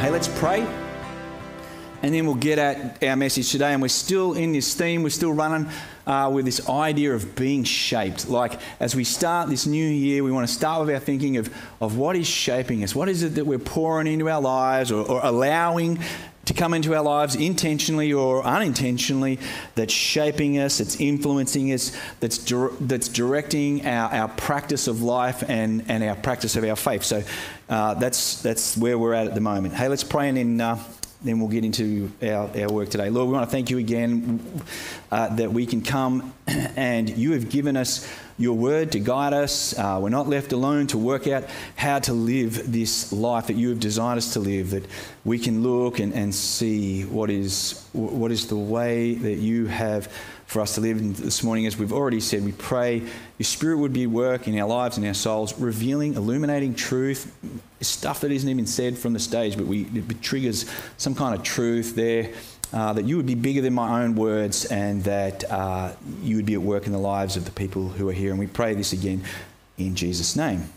Hey, 0.00 0.08
let's 0.08 0.28
pray. 0.28 0.66
And 2.02 2.14
then 2.14 2.24
we'll 2.24 2.34
get 2.34 2.58
at 2.58 3.04
our 3.04 3.16
message 3.16 3.50
today. 3.50 3.74
And 3.74 3.82
we're 3.82 3.88
still 3.88 4.32
in 4.32 4.50
this 4.50 4.72
theme, 4.72 5.02
we're 5.02 5.10
still 5.10 5.34
running 5.34 5.70
uh, 6.06 6.30
with 6.32 6.46
this 6.46 6.70
idea 6.70 7.14
of 7.14 7.36
being 7.36 7.64
shaped. 7.64 8.26
Like, 8.26 8.58
as 8.80 8.96
we 8.96 9.04
start 9.04 9.50
this 9.50 9.66
new 9.66 9.86
year, 9.86 10.24
we 10.24 10.32
want 10.32 10.48
to 10.48 10.54
start 10.54 10.86
with 10.86 10.94
our 10.94 11.00
thinking 11.00 11.36
of, 11.36 11.54
of 11.82 11.98
what 11.98 12.16
is 12.16 12.26
shaping 12.26 12.82
us. 12.82 12.94
What 12.94 13.10
is 13.10 13.22
it 13.22 13.34
that 13.34 13.44
we're 13.44 13.58
pouring 13.58 14.06
into 14.06 14.30
our 14.30 14.40
lives 14.40 14.90
or, 14.90 15.06
or 15.06 15.20
allowing 15.22 15.98
to 16.50 16.54
come 16.54 16.74
into 16.74 16.96
our 16.96 17.02
lives 17.02 17.36
intentionally 17.36 18.12
or 18.12 18.42
unintentionally 18.42 19.38
that's 19.76 19.92
shaping 19.92 20.58
us, 20.58 20.78
that's 20.78 20.98
influencing 20.98 21.72
us, 21.72 21.96
that's, 22.18 22.38
that's 22.80 23.06
directing 23.06 23.86
our, 23.86 24.12
our 24.12 24.28
practice 24.28 24.88
of 24.88 25.00
life 25.00 25.48
and, 25.48 25.84
and 25.88 26.02
our 26.02 26.16
practice 26.16 26.56
of 26.56 26.64
our 26.64 26.74
faith. 26.74 27.04
So 27.04 27.22
uh, 27.68 27.94
that's, 27.94 28.42
that's 28.42 28.76
where 28.76 28.98
we're 28.98 29.14
at 29.14 29.28
at 29.28 29.34
the 29.36 29.40
moment. 29.40 29.74
Hey, 29.74 29.86
let's 29.86 30.02
pray 30.04 30.28
and 30.28 30.36
then. 30.36 30.60
Uh, 30.60 30.82
then 31.22 31.38
we'll 31.38 31.48
get 31.48 31.64
into 31.64 32.10
our, 32.22 32.50
our 32.56 32.72
work 32.72 32.88
today. 32.88 33.10
Lord, 33.10 33.28
we 33.28 33.34
want 33.34 33.48
to 33.48 33.50
thank 33.50 33.68
you 33.68 33.78
again 33.78 34.62
uh, 35.12 35.34
that 35.36 35.52
we 35.52 35.66
can 35.66 35.82
come 35.82 36.32
and 36.46 37.10
you 37.10 37.32
have 37.32 37.50
given 37.50 37.76
us 37.76 38.10
your 38.38 38.56
word 38.56 38.92
to 38.92 39.00
guide 39.00 39.34
us. 39.34 39.78
Uh, 39.78 39.98
we're 40.02 40.08
not 40.08 40.28
left 40.28 40.52
alone 40.52 40.86
to 40.86 40.98
work 40.98 41.26
out 41.26 41.44
how 41.76 41.98
to 41.98 42.14
live 42.14 42.72
this 42.72 43.12
life 43.12 43.48
that 43.48 43.56
you 43.56 43.68
have 43.68 43.80
designed 43.80 44.16
us 44.16 44.32
to 44.32 44.40
live, 44.40 44.70
that 44.70 44.86
we 45.24 45.38
can 45.38 45.62
look 45.62 45.98
and, 45.98 46.14
and 46.14 46.34
see 46.34 47.02
what 47.04 47.28
is, 47.28 47.86
what 47.92 48.30
is 48.30 48.46
the 48.46 48.56
way 48.56 49.14
that 49.14 49.36
you 49.36 49.66
have 49.66 50.10
for 50.50 50.60
us 50.60 50.74
to 50.74 50.80
live. 50.80 51.16
This 51.16 51.44
morning, 51.44 51.66
as 51.66 51.78
we've 51.78 51.92
already 51.92 52.18
said, 52.18 52.44
we 52.44 52.50
pray 52.50 52.98
your 52.98 53.44
spirit 53.44 53.78
would 53.78 53.92
be 53.92 54.02
at 54.02 54.10
work 54.10 54.48
in 54.48 54.58
our 54.58 54.66
lives 54.66 54.96
and 54.96 55.06
our 55.06 55.14
souls, 55.14 55.56
revealing, 55.60 56.14
illuminating 56.14 56.74
truth, 56.74 57.32
stuff 57.80 58.22
that 58.22 58.32
isn't 58.32 58.48
even 58.48 58.66
said 58.66 58.98
from 58.98 59.12
the 59.12 59.20
stage, 59.20 59.56
but 59.56 59.66
we, 59.66 59.82
it 59.94 60.20
triggers 60.20 60.68
some 60.96 61.14
kind 61.14 61.36
of 61.36 61.44
truth 61.44 61.94
there. 61.94 62.32
Uh, 62.72 62.92
that 62.92 63.04
you 63.04 63.16
would 63.16 63.26
be 63.26 63.34
bigger 63.34 63.60
than 63.60 63.74
my 63.74 64.04
own 64.04 64.14
words 64.14 64.64
and 64.66 65.02
that 65.02 65.42
uh, 65.50 65.92
you 66.22 66.36
would 66.36 66.46
be 66.46 66.54
at 66.54 66.62
work 66.62 66.86
in 66.86 66.92
the 66.92 66.98
lives 66.98 67.36
of 67.36 67.44
the 67.44 67.50
people 67.50 67.88
who 67.88 68.08
are 68.08 68.12
here. 68.12 68.30
And 68.30 68.38
we 68.38 68.46
pray 68.46 68.74
this 68.74 68.92
again 68.92 69.24
in 69.76 69.96
Jesus' 69.96 70.36
name. 70.36 70.68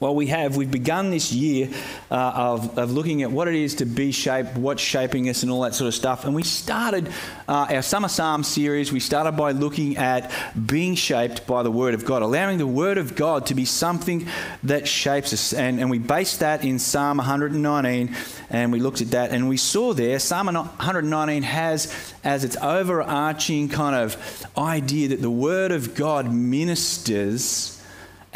Well, 0.00 0.14
we 0.14 0.28
have. 0.28 0.56
We've 0.56 0.70
begun 0.70 1.10
this 1.10 1.32
year 1.32 1.70
uh, 2.08 2.14
of, 2.14 2.78
of 2.78 2.92
looking 2.92 3.22
at 3.24 3.32
what 3.32 3.48
it 3.48 3.56
is 3.56 3.74
to 3.76 3.84
be 3.84 4.12
shaped, 4.12 4.56
what's 4.56 4.80
shaping 4.80 5.28
us, 5.28 5.42
and 5.42 5.50
all 5.50 5.62
that 5.62 5.74
sort 5.74 5.88
of 5.88 5.94
stuff. 5.94 6.24
And 6.24 6.36
we 6.36 6.44
started 6.44 7.08
uh, 7.48 7.66
our 7.68 7.82
Summer 7.82 8.06
Psalm 8.06 8.44
series. 8.44 8.92
We 8.92 9.00
started 9.00 9.32
by 9.32 9.50
looking 9.50 9.96
at 9.96 10.30
being 10.66 10.94
shaped 10.94 11.48
by 11.48 11.64
the 11.64 11.72
Word 11.72 11.94
of 11.94 12.04
God, 12.04 12.22
allowing 12.22 12.58
the 12.58 12.66
Word 12.66 12.96
of 12.96 13.16
God 13.16 13.46
to 13.46 13.56
be 13.56 13.64
something 13.64 14.28
that 14.62 14.86
shapes 14.86 15.32
us. 15.32 15.52
And, 15.52 15.80
and 15.80 15.90
we 15.90 15.98
based 15.98 16.38
that 16.40 16.64
in 16.64 16.78
Psalm 16.78 17.16
119, 17.16 18.14
and 18.50 18.70
we 18.70 18.78
looked 18.78 19.00
at 19.00 19.10
that, 19.10 19.32
and 19.32 19.48
we 19.48 19.56
saw 19.56 19.94
there 19.94 20.20
Psalm 20.20 20.46
119 20.46 21.42
has 21.42 22.14
as 22.22 22.44
its 22.44 22.56
overarching 22.58 23.68
kind 23.68 23.96
of 23.96 24.46
idea 24.56 25.08
that 25.08 25.22
the 25.22 25.30
Word 25.30 25.72
of 25.72 25.96
God 25.96 26.32
ministers 26.32 27.77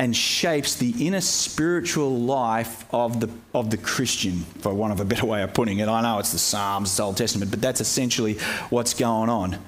and 0.03 0.17
shapes 0.17 0.75
the 0.75 1.07
inner 1.07 1.21
spiritual 1.21 2.19
life 2.19 2.85
of 2.93 3.21
the, 3.21 3.31
of 3.55 3.71
the 3.71 3.77
Christian, 3.77 4.41
for 4.59 4.75
want 4.75 4.93
of 4.93 4.99
a 4.99 5.05
better 5.05 5.27
way 5.27 5.45
of 5.45 5.55
putting 5.55 5.79
it. 5.79 5.87
I 5.87 6.03
know 6.03 6.19
it's 6.19 6.33
the 6.33 6.41
Psalms, 6.41 6.89
it's 6.89 6.97
the 6.97 7.05
Old 7.05 7.17
Testament, 7.17 7.53
but 7.53 7.61
that's 7.61 7.81
essentially 7.81 8.35
what's 8.71 8.95
going 8.95 9.31
on. 9.31 9.59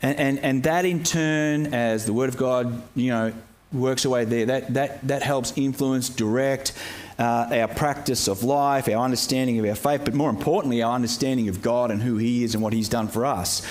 And, 0.00 0.16
and, 0.16 0.38
and 0.38 0.62
that 0.62 0.84
in 0.84 1.02
turn, 1.02 1.74
as 1.74 2.06
the 2.06 2.12
Word 2.12 2.28
of 2.28 2.36
God, 2.36 2.80
you 2.94 3.10
know, 3.10 3.32
works 3.72 4.04
away 4.04 4.26
there, 4.26 4.46
that, 4.46 4.74
that, 4.74 5.08
that 5.08 5.22
helps 5.24 5.52
influence, 5.56 6.08
direct 6.08 6.72
uh, 7.18 7.48
our 7.50 7.66
practice 7.66 8.28
of 8.28 8.44
life, 8.44 8.88
our 8.88 9.04
understanding 9.04 9.58
of 9.58 9.64
our 9.64 9.74
faith, 9.74 10.02
but 10.04 10.14
more 10.14 10.30
importantly, 10.30 10.82
our 10.82 10.94
understanding 10.94 11.48
of 11.48 11.62
God 11.62 11.90
and 11.90 12.00
who 12.00 12.16
He 12.16 12.44
is 12.44 12.54
and 12.54 12.62
what 12.62 12.72
He's 12.72 12.88
done 12.88 13.08
for 13.08 13.26
us. 13.26 13.66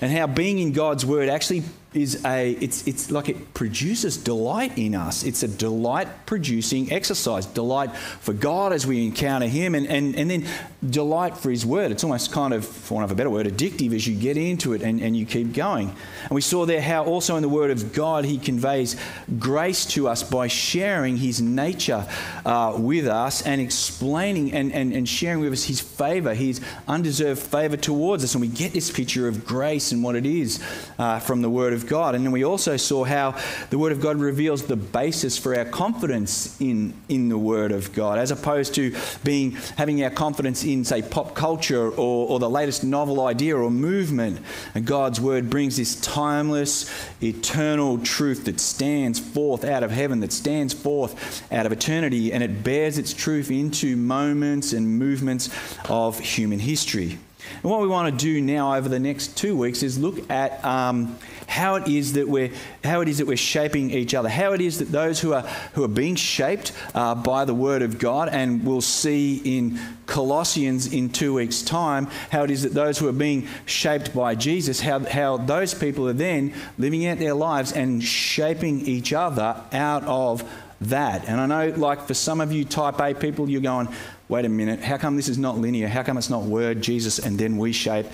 And 0.00 0.10
how 0.10 0.28
being 0.28 0.60
in 0.60 0.72
God's 0.72 1.04
Word 1.04 1.28
actually 1.28 1.62
is 1.96 2.24
a 2.24 2.52
it's 2.52 2.86
it's 2.86 3.10
like 3.10 3.28
it 3.28 3.54
produces 3.54 4.16
delight 4.16 4.76
in 4.76 4.94
us. 4.94 5.24
It's 5.24 5.42
a 5.42 5.48
delight 5.48 6.08
producing 6.26 6.92
exercise 6.92 7.46
delight 7.46 7.94
for 7.96 8.32
god 8.32 8.72
as 8.72 8.86
we 8.86 9.04
encounter 9.04 9.46
him 9.46 9.74
and, 9.74 9.86
and 9.86 10.14
and 10.16 10.30
then 10.30 10.46
delight 10.88 11.36
for 11.36 11.50
his 11.50 11.64
word. 11.64 11.90
It's 11.92 12.04
almost 12.04 12.32
kind 12.32 12.52
of 12.52 12.64
for 12.66 12.94
want 12.94 13.04
of 13.04 13.10
a 13.10 13.14
better 13.14 13.30
word 13.30 13.46
addictive 13.46 13.94
as 13.94 14.06
you 14.06 14.14
get 14.14 14.36
into 14.36 14.72
it 14.72 14.82
and, 14.82 15.00
and 15.00 15.16
you 15.16 15.26
keep 15.26 15.52
going. 15.52 15.88
And 16.22 16.30
we 16.30 16.40
saw 16.40 16.66
there 16.66 16.80
how 16.80 17.04
also 17.04 17.36
in 17.36 17.42
the 17.42 17.48
word 17.48 17.70
of 17.70 17.92
god 17.92 18.24
he 18.24 18.38
conveys 18.38 18.96
grace 19.38 19.84
to 19.86 20.08
us 20.08 20.22
by 20.22 20.46
sharing 20.46 21.16
his 21.16 21.40
nature 21.40 22.06
uh, 22.44 22.74
with 22.76 23.06
us 23.06 23.42
and 23.42 23.60
explaining 23.60 24.52
and, 24.52 24.72
and, 24.72 24.92
and 24.92 25.08
sharing 25.08 25.40
with 25.40 25.52
us 25.52 25.64
his 25.64 25.80
favor 25.80 26.34
his 26.34 26.60
undeserved 26.88 27.40
favor 27.40 27.76
towards 27.76 28.24
us. 28.24 28.34
And 28.34 28.40
we 28.40 28.48
get 28.48 28.72
this 28.72 28.90
picture 28.90 29.28
of 29.28 29.44
grace 29.44 29.92
and 29.92 30.02
what 30.02 30.16
it 30.16 30.26
is 30.26 30.62
uh, 30.98 31.20
from 31.20 31.42
the 31.42 31.50
word 31.50 31.72
of 31.72 31.85
God. 31.86 32.14
And 32.14 32.24
then 32.24 32.32
we 32.32 32.44
also 32.44 32.76
saw 32.76 33.04
how 33.04 33.38
the 33.70 33.78
Word 33.78 33.92
of 33.92 34.00
God 34.00 34.16
reveals 34.16 34.64
the 34.64 34.76
basis 34.76 35.38
for 35.38 35.56
our 35.56 35.64
confidence 35.64 36.60
in, 36.60 36.94
in 37.08 37.28
the 37.28 37.38
Word 37.38 37.72
of 37.72 37.92
God, 37.92 38.18
as 38.18 38.30
opposed 38.30 38.74
to 38.74 38.94
being 39.24 39.52
having 39.76 40.02
our 40.02 40.10
confidence 40.10 40.64
in, 40.64 40.84
say, 40.84 41.02
pop 41.02 41.34
culture 41.34 41.88
or, 41.90 42.28
or 42.28 42.38
the 42.38 42.50
latest 42.50 42.84
novel 42.84 43.26
idea 43.26 43.56
or 43.56 43.70
movement. 43.70 44.40
And 44.74 44.86
God's 44.86 45.20
Word 45.20 45.50
brings 45.50 45.76
this 45.76 46.00
timeless, 46.00 46.90
eternal 47.22 47.98
truth 47.98 48.44
that 48.46 48.60
stands 48.60 49.18
forth 49.18 49.64
out 49.64 49.82
of 49.82 49.90
heaven, 49.90 50.20
that 50.20 50.32
stands 50.32 50.74
forth 50.74 51.42
out 51.52 51.66
of 51.66 51.72
eternity, 51.72 52.32
and 52.32 52.42
it 52.42 52.62
bears 52.62 52.98
its 52.98 53.12
truth 53.12 53.50
into 53.50 53.96
moments 53.96 54.72
and 54.72 54.98
movements 54.98 55.50
of 55.88 56.18
human 56.18 56.58
history. 56.58 57.18
And 57.62 57.70
what 57.70 57.80
we 57.80 57.86
want 57.88 58.12
to 58.12 58.24
do 58.24 58.40
now 58.40 58.74
over 58.74 58.88
the 58.88 58.98
next 58.98 59.36
two 59.36 59.56
weeks 59.56 59.82
is 59.82 59.98
look 59.98 60.30
at 60.30 60.64
um, 60.64 61.16
how 61.46 61.76
it 61.76 61.88
is 61.88 62.14
that 62.14 62.28
we're 62.28 62.50
how 62.84 63.00
it 63.00 63.08
is 63.08 63.18
that 63.18 63.26
we're 63.26 63.36
shaping 63.36 63.90
each 63.90 64.14
other, 64.14 64.28
how 64.28 64.52
it 64.52 64.60
is 64.60 64.78
that 64.78 64.90
those 64.90 65.20
who 65.20 65.32
are 65.32 65.42
who 65.74 65.84
are 65.84 65.88
being 65.88 66.16
shaped 66.16 66.72
uh, 66.94 67.14
by 67.14 67.44
the 67.44 67.54
Word 67.54 67.82
of 67.82 67.98
God, 67.98 68.28
and 68.28 68.64
we'll 68.64 68.80
see 68.80 69.40
in 69.44 69.78
Colossians 70.06 70.92
in 70.92 71.08
two 71.08 71.34
weeks' 71.34 71.62
time 71.62 72.06
how 72.30 72.44
it 72.44 72.50
is 72.50 72.62
that 72.62 72.74
those 72.74 72.98
who 72.98 73.08
are 73.08 73.12
being 73.12 73.46
shaped 73.64 74.14
by 74.14 74.34
Jesus, 74.34 74.80
how 74.80 75.00
how 75.00 75.36
those 75.36 75.74
people 75.74 76.08
are 76.08 76.12
then 76.12 76.52
living 76.78 77.06
out 77.06 77.18
their 77.18 77.34
lives 77.34 77.72
and 77.72 78.02
shaping 78.02 78.80
each 78.80 79.12
other 79.12 79.56
out 79.72 80.04
of 80.04 80.44
that. 80.80 81.26
And 81.28 81.40
I 81.40 81.46
know, 81.46 81.74
like 81.76 82.06
for 82.06 82.14
some 82.14 82.40
of 82.40 82.52
you 82.52 82.64
Type 82.64 83.00
A 83.00 83.14
people, 83.14 83.48
you're 83.48 83.60
going, 83.62 83.88
wait 84.28 84.44
a 84.44 84.48
minute, 84.48 84.80
how 84.80 84.96
come 84.96 85.16
this 85.16 85.28
is 85.28 85.38
not 85.38 85.56
linear? 85.58 85.88
How 85.88 86.02
come 86.02 86.18
it's 86.18 86.30
not 86.30 86.42
Word, 86.42 86.82
Jesus, 86.82 87.18
and 87.18 87.38
then 87.38 87.56
we 87.56 87.72
shape? 87.72 88.06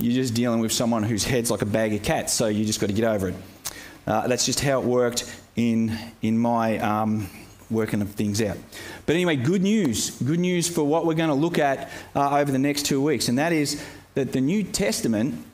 You're 0.00 0.14
just 0.14 0.32
dealing 0.32 0.60
with 0.60 0.72
someone 0.72 1.02
whose 1.02 1.24
head's 1.24 1.50
like 1.50 1.60
a 1.60 1.66
bag 1.66 1.92
of 1.92 2.02
cats, 2.02 2.32
so 2.32 2.46
you 2.46 2.64
just 2.64 2.80
got 2.80 2.86
to 2.86 2.94
get 2.94 3.04
over 3.04 3.28
it. 3.28 3.34
Uh, 4.06 4.26
that's 4.28 4.46
just 4.46 4.60
how 4.60 4.80
it 4.80 4.86
worked 4.86 5.30
in, 5.56 5.96
in 6.22 6.38
my 6.38 6.78
um, 6.78 7.28
working 7.70 8.00
of 8.00 8.10
things 8.12 8.40
out. 8.40 8.56
But 9.04 9.16
anyway, 9.16 9.36
good 9.36 9.60
news. 9.60 10.12
Good 10.22 10.40
news 10.40 10.66
for 10.66 10.84
what 10.84 11.04
we're 11.04 11.14
going 11.14 11.28
to 11.28 11.34
look 11.34 11.58
at 11.58 11.90
uh, 12.16 12.38
over 12.38 12.50
the 12.50 12.58
next 12.58 12.86
two 12.86 13.02
weeks, 13.02 13.28
and 13.28 13.38
that 13.38 13.52
is 13.52 13.84
that 14.14 14.32
the 14.32 14.40
New 14.40 14.62
Testament 14.62 15.44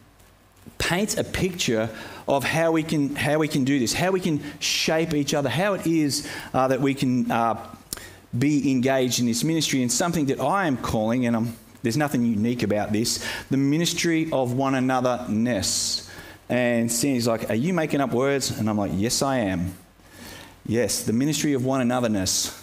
paints 0.78 1.16
a 1.16 1.24
picture 1.24 1.90
of 2.28 2.44
how 2.44 2.70
we 2.70 2.84
can 2.84 3.16
how 3.16 3.38
we 3.38 3.48
can 3.48 3.64
do 3.64 3.80
this, 3.80 3.92
how 3.92 4.12
we 4.12 4.20
can 4.20 4.40
shape 4.60 5.12
each 5.12 5.34
other, 5.34 5.48
how 5.48 5.74
it 5.74 5.88
is 5.88 6.30
uh, 6.54 6.68
that 6.68 6.80
we 6.80 6.94
can 6.94 7.28
uh, 7.32 7.58
be 8.38 8.70
engaged 8.70 9.18
in 9.18 9.26
this 9.26 9.42
ministry, 9.42 9.82
and 9.82 9.90
something 9.90 10.26
that 10.26 10.38
I 10.38 10.68
am 10.68 10.76
calling, 10.76 11.26
and 11.26 11.34
I'm 11.34 11.56
there's 11.82 11.96
nothing 11.96 12.24
unique 12.24 12.62
about 12.62 12.92
this. 12.92 13.24
The 13.50 13.56
ministry 13.56 14.30
of 14.32 14.52
one 14.52 14.74
anotherness. 14.74 16.10
And 16.48 16.90
Sandy's 16.90 17.26
like, 17.26 17.50
Are 17.50 17.54
you 17.54 17.72
making 17.72 18.00
up 18.00 18.12
words? 18.12 18.50
And 18.50 18.68
I'm 18.68 18.78
like, 18.78 18.92
Yes, 18.94 19.22
I 19.22 19.38
am. 19.38 19.74
Yes, 20.66 21.02
the 21.02 21.12
ministry 21.12 21.52
of 21.52 21.64
one 21.64 21.86
anotherness. 21.86 22.62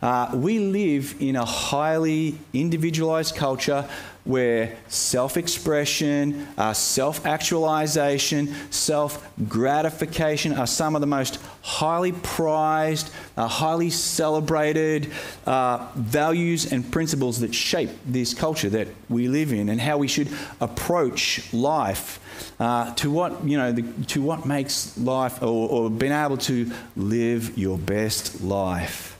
Uh, 0.00 0.30
we 0.34 0.58
live 0.58 1.14
in 1.20 1.36
a 1.36 1.44
highly 1.44 2.36
individualized 2.52 3.36
culture 3.36 3.88
where 4.24 4.76
self 4.88 5.36
expression, 5.36 6.46
uh, 6.56 6.72
self 6.72 7.26
actualization, 7.26 8.54
self 8.70 9.28
gratification 9.48 10.52
are 10.54 10.66
some 10.66 10.94
of 10.94 11.00
the 11.00 11.06
most 11.06 11.40
highly 11.62 12.12
prized, 12.12 13.12
uh, 13.36 13.46
highly 13.48 13.90
celebrated 13.90 15.10
uh, 15.46 15.88
values 15.94 16.72
and 16.72 16.90
principles 16.92 17.40
that 17.40 17.54
shape 17.54 17.90
this 18.06 18.34
culture 18.34 18.70
that 18.70 18.88
we 19.08 19.28
live 19.28 19.52
in 19.52 19.68
and 19.68 19.80
how 19.80 19.98
we 19.98 20.08
should 20.08 20.28
approach 20.60 21.52
life. 21.52 22.18
Uh, 22.58 22.92
to 22.94 23.10
what 23.10 23.44
you 23.44 23.56
know, 23.56 23.72
the, 23.72 23.82
to 24.06 24.22
what 24.22 24.46
makes 24.46 24.96
life, 24.98 25.42
or, 25.42 25.68
or 25.68 25.90
being 25.90 26.12
able 26.12 26.36
to 26.36 26.70
live 26.96 27.56
your 27.58 27.78
best 27.78 28.42
life. 28.42 29.11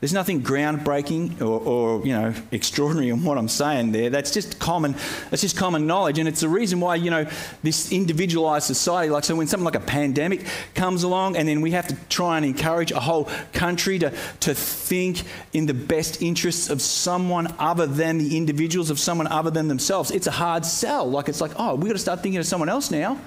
There's 0.00 0.14
nothing 0.14 0.42
groundbreaking 0.42 1.42
or, 1.42 1.60
or, 1.60 2.06
you 2.06 2.12
know 2.12 2.32
extraordinary 2.50 3.10
in 3.10 3.22
what 3.22 3.36
I'm 3.36 3.48
saying 3.48 3.92
there. 3.92 4.08
That's 4.08 4.30
just 4.30 4.58
common. 4.58 4.96
That's 5.28 5.42
just 5.42 5.58
common 5.58 5.86
knowledge, 5.86 6.18
and 6.18 6.26
it's 6.26 6.40
the 6.40 6.48
reason 6.48 6.80
why 6.80 6.94
you 6.94 7.10
know 7.10 7.26
this 7.62 7.92
individualized 7.92 8.66
society. 8.66 9.10
Like 9.10 9.24
so, 9.24 9.36
when 9.36 9.46
something 9.46 9.64
like 9.64 9.74
a 9.74 9.80
pandemic 9.80 10.46
comes 10.74 11.02
along, 11.02 11.36
and 11.36 11.46
then 11.46 11.60
we 11.60 11.72
have 11.72 11.86
to 11.88 11.96
try 12.08 12.38
and 12.38 12.46
encourage 12.46 12.92
a 12.92 13.00
whole 13.00 13.28
country 13.52 13.98
to 13.98 14.10
to 14.40 14.54
think 14.54 15.22
in 15.52 15.66
the 15.66 15.74
best 15.74 16.22
interests 16.22 16.70
of 16.70 16.80
someone 16.80 17.54
other 17.58 17.86
than 17.86 18.16
the 18.16 18.38
individuals 18.38 18.88
of 18.88 18.98
someone 18.98 19.26
other 19.26 19.50
than 19.50 19.68
themselves. 19.68 20.10
It's 20.10 20.26
a 20.26 20.32
hard 20.32 20.64
sell. 20.64 21.10
Like 21.10 21.28
it's 21.28 21.42
like, 21.42 21.52
oh, 21.56 21.74
we 21.74 21.88
got 21.88 21.94
to 21.94 21.98
start 21.98 22.22
thinking 22.22 22.38
of 22.38 22.46
someone 22.46 22.70
else 22.70 22.90
now. 22.90 23.20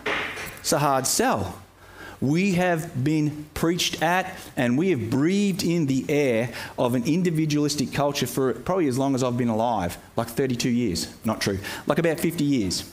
It's 0.60 0.74
a 0.74 0.80
hard 0.80 1.06
sell 1.06 1.63
we 2.24 2.54
have 2.54 3.04
been 3.04 3.46
preached 3.54 4.02
at 4.02 4.34
and 4.56 4.78
we 4.78 4.92
have 4.92 5.10
breathed 5.10 5.62
in 5.62 5.88
the 5.88 6.06
air 6.08 6.50
of 6.80 6.96
an 6.96 7.04
individualistic 7.04 7.92
culture 7.92 8.26
for 8.26 8.54
probably 8.54 8.88
as 8.88 8.98
long 8.98 9.14
as 9.14 9.22
I've 9.22 9.38
been 9.38 9.50
alive, 9.50 9.98
like 10.16 10.30
32 10.30 10.70
years. 10.70 11.14
Not 11.26 11.42
true, 11.42 11.60
like 11.86 12.00
about 12.00 12.22
50 12.22 12.46
years. 12.46 12.90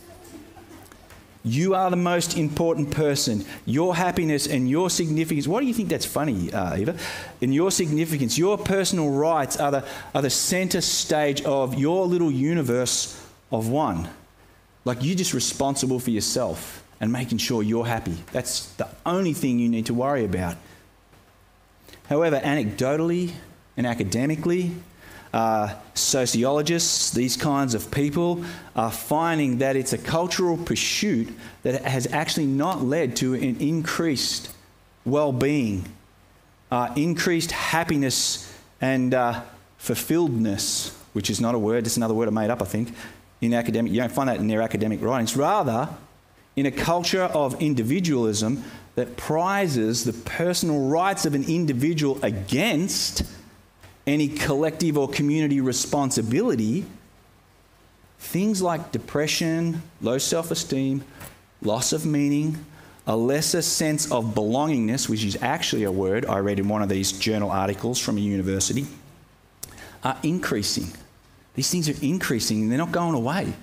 You 1.44 1.76
are 1.76 1.90
the 1.90 1.96
most 1.96 2.36
important 2.36 2.90
person. 2.90 3.44
Your 3.66 3.94
happiness 3.94 4.48
and 4.48 4.68
your 4.68 4.90
significance. 4.90 5.46
Why 5.46 5.60
do 5.60 5.66
you 5.66 5.74
think 5.74 5.90
that's 5.90 6.04
funny, 6.04 6.52
uh, 6.52 6.76
Eva? 6.76 6.96
In 7.40 7.52
your 7.52 7.70
significance, 7.70 8.36
your 8.36 8.58
personal 8.58 9.10
rights 9.10 9.56
are 9.58 9.70
the, 9.70 9.84
are 10.12 10.22
the 10.22 10.28
center 10.28 10.80
stage 10.80 11.40
of 11.42 11.78
your 11.78 12.04
little 12.04 12.32
universe 12.32 13.24
of 13.52 13.68
one. 13.68 14.08
Like 14.84 15.04
you're 15.04 15.14
just 15.14 15.34
responsible 15.34 16.00
for 16.00 16.10
yourself 16.10 16.82
and 17.00 17.12
making 17.12 17.38
sure 17.38 17.62
you're 17.62 17.86
happy. 17.86 18.16
That's 18.32 18.66
the 18.74 18.88
only 19.06 19.32
thing 19.32 19.58
you 19.58 19.68
need 19.68 19.86
to 19.86 19.94
worry 19.94 20.24
about. 20.24 20.56
However, 22.08 22.38
anecdotally 22.40 23.32
and 23.76 23.86
academically, 23.86 24.72
uh, 25.32 25.74
sociologists, 25.94 27.12
these 27.12 27.36
kinds 27.36 27.74
of 27.74 27.90
people, 27.90 28.44
are 28.74 28.90
finding 28.90 29.58
that 29.58 29.76
it's 29.76 29.92
a 29.92 29.98
cultural 29.98 30.56
pursuit 30.56 31.28
that 31.62 31.82
has 31.82 32.06
actually 32.12 32.46
not 32.46 32.82
led 32.82 33.16
to 33.16 33.34
an 33.34 33.56
increased 33.60 34.50
well 35.04 35.32
being, 35.32 35.84
uh, 36.70 36.92
increased 36.96 37.52
happiness, 37.52 38.52
and 38.80 39.14
uh, 39.14 39.42
fulfilledness, 39.78 40.94
which 41.12 41.30
is 41.30 41.40
not 41.40 41.54
a 41.54 41.58
word, 41.58 41.86
it's 41.86 41.96
another 41.96 42.14
word 42.14 42.28
I 42.28 42.32
made 42.32 42.50
up, 42.50 42.60
I 42.60 42.64
think, 42.64 42.92
in 43.40 43.54
academic. 43.54 43.92
You 43.92 44.00
don't 44.00 44.12
find 44.12 44.28
that 44.28 44.38
in 44.38 44.48
their 44.48 44.62
academic 44.62 45.00
writings. 45.00 45.36
Rather, 45.36 45.88
in 46.56 46.66
a 46.66 46.70
culture 46.70 47.24
of 47.24 47.60
individualism 47.62 48.62
that 48.96 49.16
prizes 49.16 50.04
the 50.04 50.12
personal 50.12 50.88
rights 50.88 51.24
of 51.24 51.34
an 51.34 51.44
individual 51.44 52.18
against 52.22 53.22
any 54.06 54.28
collective 54.28 54.98
or 54.98 55.08
community 55.08 55.60
responsibility, 55.60 56.84
things 58.18 58.60
like 58.60 58.92
depression, 58.92 59.82
low 60.00 60.18
self 60.18 60.50
esteem, 60.50 61.04
loss 61.62 61.92
of 61.92 62.04
meaning, 62.04 62.64
a 63.06 63.16
lesser 63.16 63.62
sense 63.62 64.10
of 64.10 64.34
belongingness, 64.34 65.08
which 65.08 65.24
is 65.24 65.38
actually 65.40 65.84
a 65.84 65.92
word 65.92 66.26
I 66.26 66.38
read 66.38 66.58
in 66.58 66.68
one 66.68 66.82
of 66.82 66.88
these 66.88 67.12
journal 67.12 67.50
articles 67.50 67.98
from 67.98 68.18
a 68.18 68.20
university, 68.20 68.86
are 70.02 70.18
increasing. 70.22 70.92
These 71.54 71.70
things 71.70 71.88
are 71.88 72.04
increasing 72.04 72.62
and 72.62 72.70
they're 72.70 72.78
not 72.78 72.92
going 72.92 73.14
away 73.14 73.54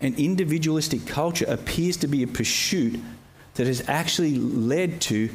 an 0.00 0.14
individualistic 0.16 1.06
culture 1.06 1.44
appears 1.48 1.96
to 1.98 2.06
be 2.06 2.22
a 2.22 2.26
pursuit 2.26 3.00
that 3.54 3.66
has 3.66 3.88
actually 3.88 4.36
led 4.36 5.00
to 5.00 5.28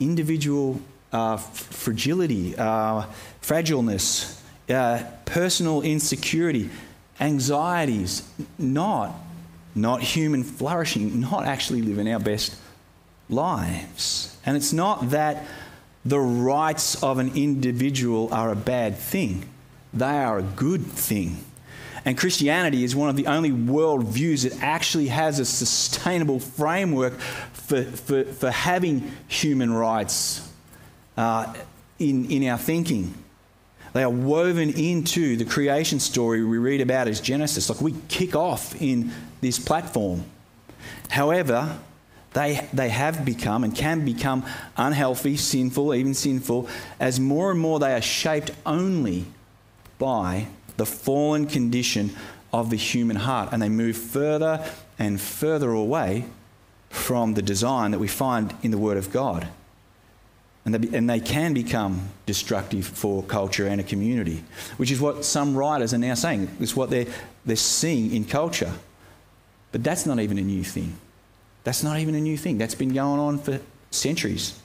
individual 0.00 0.80
uh, 1.12 1.36
fragility, 1.36 2.56
uh, 2.56 3.04
fragileness, 3.42 4.40
uh, 4.70 5.02
personal 5.24 5.82
insecurity, 5.82 6.70
anxieties, 7.20 8.28
not, 8.58 9.14
not 9.74 10.00
human 10.02 10.44
flourishing, 10.44 11.20
not 11.20 11.44
actually 11.44 11.82
living 11.82 12.10
our 12.12 12.20
best 12.20 12.56
lives. 13.28 14.36
And 14.46 14.56
it's 14.56 14.72
not 14.72 15.10
that 15.10 15.46
the 16.04 16.20
rights 16.20 17.02
of 17.02 17.18
an 17.18 17.32
individual 17.34 18.32
are 18.32 18.50
a 18.50 18.56
bad 18.56 18.96
thing, 18.96 19.46
they 19.92 20.06
are 20.06 20.38
a 20.38 20.42
good 20.42 20.86
thing. 20.86 21.36
And 22.08 22.16
Christianity 22.16 22.84
is 22.84 22.96
one 22.96 23.10
of 23.10 23.16
the 23.16 23.26
only 23.26 23.50
worldviews 23.50 24.48
that 24.48 24.62
actually 24.62 25.08
has 25.08 25.40
a 25.40 25.44
sustainable 25.44 26.40
framework 26.40 27.20
for, 27.52 27.82
for, 27.82 28.24
for 28.24 28.50
having 28.50 29.12
human 29.26 29.70
rights 29.70 30.50
uh, 31.18 31.52
in, 31.98 32.30
in 32.30 32.48
our 32.48 32.56
thinking. 32.56 33.12
They 33.92 34.02
are 34.02 34.08
woven 34.10 34.70
into 34.70 35.36
the 35.36 35.44
creation 35.44 36.00
story 36.00 36.42
we 36.42 36.56
read 36.56 36.80
about 36.80 37.08
as 37.08 37.20
Genesis. 37.20 37.68
Like 37.68 37.82
we 37.82 37.94
kick 38.08 38.34
off 38.34 38.80
in 38.80 39.12
this 39.42 39.58
platform. 39.58 40.24
However, 41.10 41.78
they, 42.32 42.66
they 42.72 42.88
have 42.88 43.26
become 43.26 43.64
and 43.64 43.76
can 43.76 44.06
become 44.06 44.46
unhealthy, 44.78 45.36
sinful, 45.36 45.92
even 45.92 46.14
sinful, 46.14 46.70
as 46.98 47.20
more 47.20 47.50
and 47.50 47.60
more 47.60 47.78
they 47.78 47.92
are 47.92 48.00
shaped 48.00 48.50
only 48.64 49.26
by 49.98 50.46
the 50.78 50.86
fallen 50.86 51.46
condition 51.46 52.16
of 52.52 52.70
the 52.70 52.76
human 52.76 53.16
heart. 53.16 53.50
And 53.52 53.60
they 53.60 53.68
move 53.68 53.96
further 53.96 54.64
and 54.98 55.20
further 55.20 55.70
away 55.70 56.24
from 56.88 57.34
the 57.34 57.42
design 57.42 57.90
that 57.90 57.98
we 57.98 58.08
find 58.08 58.54
in 58.62 58.70
the 58.70 58.78
Word 58.78 58.96
of 58.96 59.12
God. 59.12 59.46
And 60.64 60.74
they, 60.74 60.96
and 60.96 61.08
they 61.08 61.20
can 61.20 61.54
become 61.54 62.08
destructive 62.26 62.86
for 62.86 63.22
culture 63.22 63.66
and 63.66 63.80
a 63.80 63.84
community, 63.84 64.42
which 64.76 64.90
is 64.90 65.00
what 65.00 65.24
some 65.24 65.56
writers 65.56 65.94
are 65.94 65.98
now 65.98 66.14
saying. 66.14 66.48
It's 66.60 66.76
what 66.76 66.90
they're, 66.90 67.06
they're 67.44 67.56
seeing 67.56 68.14
in 68.14 68.24
culture. 68.24 68.72
But 69.72 69.84
that's 69.84 70.06
not 70.06 70.20
even 70.20 70.38
a 70.38 70.42
new 70.42 70.64
thing. 70.64 70.96
That's 71.64 71.82
not 71.82 71.98
even 71.98 72.14
a 72.14 72.20
new 72.20 72.36
thing. 72.36 72.58
That's 72.58 72.74
been 72.74 72.94
going 72.94 73.20
on 73.20 73.38
for 73.38 73.60
centuries. 73.90 74.58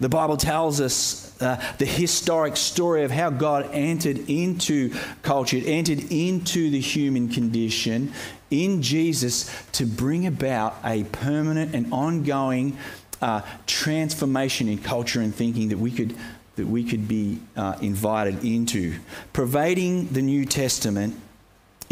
The 0.00 0.08
Bible 0.08 0.36
tells 0.36 0.80
us 0.80 1.40
uh, 1.40 1.62
the 1.78 1.86
historic 1.86 2.56
story 2.56 3.04
of 3.04 3.10
how 3.10 3.30
God 3.30 3.68
entered 3.72 4.28
into 4.28 4.94
culture, 5.22 5.60
entered 5.64 6.10
into 6.10 6.70
the 6.70 6.80
human 6.80 7.28
condition 7.28 8.12
in 8.50 8.82
Jesus 8.82 9.50
to 9.72 9.86
bring 9.86 10.26
about 10.26 10.76
a 10.84 11.04
permanent 11.04 11.74
and 11.74 11.92
ongoing 11.92 12.76
uh, 13.20 13.42
transformation 13.66 14.68
in 14.68 14.78
culture 14.78 15.20
and 15.20 15.34
thinking 15.34 15.68
that 15.68 15.78
we 15.78 15.90
could 15.90 16.16
that 16.56 16.66
we 16.66 16.84
could 16.84 17.08
be 17.08 17.40
uh, 17.56 17.76
invited 17.80 18.44
into. 18.44 18.94
Pervading 19.32 20.06
the 20.08 20.22
New 20.22 20.44
Testament 20.44 21.20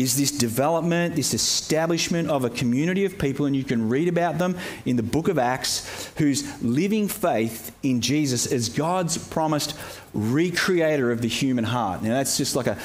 is 0.03 0.17
this 0.17 0.33
development, 0.33 1.15
this 1.15 1.33
establishment 1.33 2.29
of 2.29 2.45
a 2.45 2.51
community 2.51 3.05
of 3.05 3.19
people, 3.19 3.47
and 3.47 3.55
you 3.55 3.65
can 3.65 3.89
read 3.89 4.09
about 4.09 4.37
them 4.37 4.59
in 4.85 4.97
the 4.97 5.03
book 5.03 5.29
of 5.29 5.39
Acts, 5.39 6.13
whose 6.19 6.63
living 6.63 7.09
faith 7.09 7.75
in 7.83 8.01
Jesus 8.01 8.51
as 8.51 8.69
God's 8.69 9.17
promised 9.17 9.77
recreator 10.15 11.13
of 11.13 11.23
the 11.23 11.29
human 11.29 11.65
heart. 11.65 12.03
Now, 12.03 12.11
that's 12.11 12.37
just 12.37 12.57
like 12.57 12.67
a, 12.67 12.77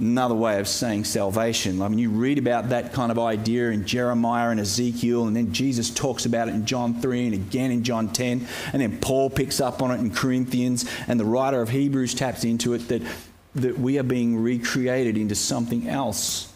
another 0.00 0.34
way 0.34 0.58
of 0.58 0.66
saying 0.66 1.04
salvation. 1.04 1.80
I 1.80 1.88
mean, 1.88 2.00
you 2.00 2.10
read 2.10 2.38
about 2.38 2.70
that 2.70 2.92
kind 2.92 3.12
of 3.12 3.20
idea 3.20 3.70
in 3.70 3.86
Jeremiah 3.86 4.50
and 4.50 4.58
Ezekiel, 4.58 5.28
and 5.28 5.36
then 5.36 5.52
Jesus 5.52 5.90
talks 5.90 6.26
about 6.26 6.48
it 6.48 6.54
in 6.54 6.66
John 6.66 7.00
3 7.00 7.26
and 7.26 7.34
again 7.34 7.70
in 7.70 7.84
John 7.84 8.08
10, 8.08 8.46
and 8.72 8.82
then 8.82 8.98
Paul 8.98 9.30
picks 9.30 9.60
up 9.60 9.80
on 9.80 9.92
it 9.92 10.00
in 10.00 10.12
Corinthians, 10.12 10.90
and 11.06 11.20
the 11.20 11.24
writer 11.24 11.62
of 11.62 11.68
Hebrews 11.68 12.14
taps 12.14 12.42
into 12.42 12.74
it 12.74 12.88
that, 12.88 13.02
that 13.54 13.78
we 13.78 13.96
are 13.98 14.02
being 14.02 14.36
recreated 14.36 15.16
into 15.16 15.36
something 15.36 15.88
else 15.88 16.50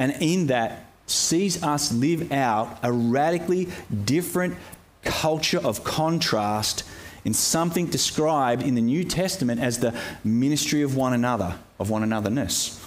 and 0.00 0.16
in 0.20 0.46
that 0.46 0.86
sees 1.06 1.62
us 1.62 1.92
live 1.92 2.32
out 2.32 2.78
a 2.82 2.90
radically 2.90 3.68
different 4.04 4.56
culture 5.02 5.60
of 5.62 5.84
contrast 5.84 6.84
in 7.24 7.34
something 7.34 7.86
described 7.86 8.62
in 8.62 8.74
the 8.74 8.80
New 8.80 9.04
Testament 9.04 9.60
as 9.60 9.78
the 9.78 9.94
ministry 10.24 10.82
of 10.82 10.96
one 10.96 11.12
another, 11.12 11.54
of 11.78 11.90
one 11.90 12.02
anotherness, 12.02 12.82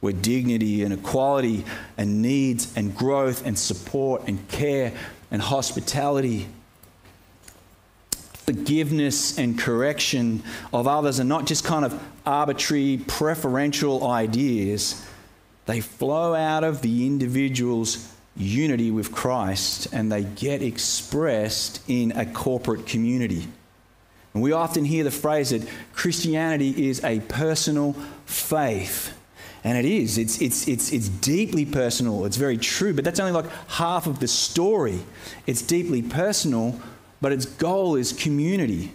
where 0.00 0.12
dignity 0.12 0.84
and 0.84 0.94
equality 0.94 1.64
and 1.98 2.22
needs 2.22 2.72
and 2.76 2.96
growth 2.96 3.44
and 3.44 3.58
support 3.58 4.22
and 4.28 4.46
care 4.48 4.92
and 5.32 5.42
hospitality, 5.42 6.46
forgiveness 8.32 9.38
and 9.38 9.58
correction 9.58 10.44
of 10.72 10.86
others 10.86 11.18
are 11.18 11.24
not 11.24 11.46
just 11.46 11.64
kind 11.64 11.84
of 11.84 12.00
arbitrary 12.24 13.02
preferential 13.08 14.06
ideas 14.06 15.04
they 15.66 15.80
flow 15.80 16.34
out 16.34 16.64
of 16.64 16.82
the 16.82 17.06
individual's 17.06 18.12
unity 18.36 18.90
with 18.90 19.12
Christ 19.12 19.88
and 19.92 20.10
they 20.10 20.24
get 20.24 20.62
expressed 20.62 21.82
in 21.88 22.12
a 22.12 22.26
corporate 22.26 22.86
community. 22.86 23.46
And 24.34 24.42
we 24.42 24.52
often 24.52 24.84
hear 24.84 25.04
the 25.04 25.10
phrase 25.10 25.50
that 25.50 25.66
Christianity 25.92 26.88
is 26.88 27.04
a 27.04 27.20
personal 27.20 27.92
faith. 28.24 29.16
And 29.64 29.78
it 29.78 29.84
is. 29.84 30.18
It's, 30.18 30.40
it's, 30.40 30.66
it's, 30.66 30.92
it's 30.92 31.08
deeply 31.08 31.64
personal. 31.64 32.24
It's 32.24 32.36
very 32.36 32.56
true. 32.56 32.94
But 32.94 33.04
that's 33.04 33.20
only 33.20 33.32
like 33.32 33.50
half 33.68 34.06
of 34.06 34.18
the 34.18 34.26
story. 34.26 35.00
It's 35.46 35.62
deeply 35.62 36.02
personal, 36.02 36.80
but 37.20 37.30
its 37.30 37.46
goal 37.46 37.94
is 37.94 38.12
community. 38.12 38.90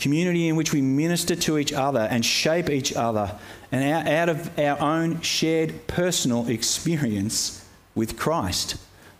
Community 0.00 0.48
in 0.48 0.56
which 0.56 0.72
we 0.72 0.80
minister 0.80 1.36
to 1.36 1.58
each 1.58 1.72
other 1.72 2.00
and 2.00 2.24
shape 2.24 2.70
each 2.70 2.92
other, 2.94 3.38
and 3.70 4.08
out 4.08 4.28
of 4.28 4.58
our 4.58 4.80
own 4.80 5.20
shared 5.20 5.86
personal 5.86 6.48
experience 6.48 7.64
with 7.94 8.18
Christ. 8.18 8.76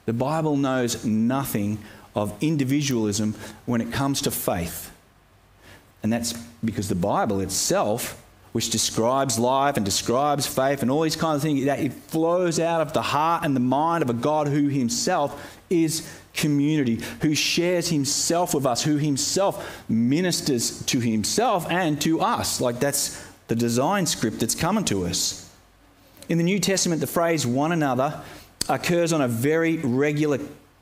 The 0.06 0.12
Bible 0.12 0.56
knows 0.56 1.04
nothing 1.04 1.78
of 2.14 2.34
individualism 2.42 3.34
when 3.66 3.80
it 3.80 3.92
comes 3.92 4.22
to 4.22 4.30
faith. 4.30 4.90
And 6.02 6.12
that's 6.12 6.32
because 6.64 6.88
the 6.88 6.94
Bible 6.94 7.40
itself, 7.40 8.20
which 8.52 8.70
describes 8.70 9.38
life 9.38 9.76
and 9.76 9.84
describes 9.84 10.46
faith 10.46 10.82
and 10.82 10.90
all 10.90 11.02
these 11.02 11.14
kinds 11.14 11.36
of 11.36 11.42
things, 11.42 11.64
that 11.66 11.78
it 11.78 11.92
flows 11.92 12.58
out 12.58 12.80
of 12.80 12.92
the 12.92 13.02
heart 13.02 13.44
and 13.44 13.54
the 13.54 13.60
mind 13.60 14.02
of 14.02 14.10
a 14.10 14.14
God 14.14 14.48
who 14.48 14.68
himself 14.68 15.58
is 15.68 16.19
community, 16.34 17.00
who 17.22 17.34
shares 17.34 17.88
himself 17.88 18.54
with 18.54 18.66
us, 18.66 18.82
who 18.82 18.96
himself 18.96 19.84
ministers 19.88 20.84
to 20.86 21.00
himself 21.00 21.70
and 21.70 22.00
to 22.02 22.20
us. 22.20 22.60
Like 22.60 22.80
that's 22.80 23.24
the 23.48 23.56
design 23.56 24.06
script 24.06 24.40
that's 24.40 24.54
coming 24.54 24.84
to 24.86 25.06
us. 25.06 25.50
In 26.28 26.38
the 26.38 26.44
New 26.44 26.60
Testament, 26.60 27.00
the 27.00 27.06
phrase 27.06 27.46
one 27.46 27.72
another 27.72 28.22
occurs 28.68 29.12
on 29.12 29.20
a 29.20 29.28
very 29.28 29.78
regular 29.78 30.38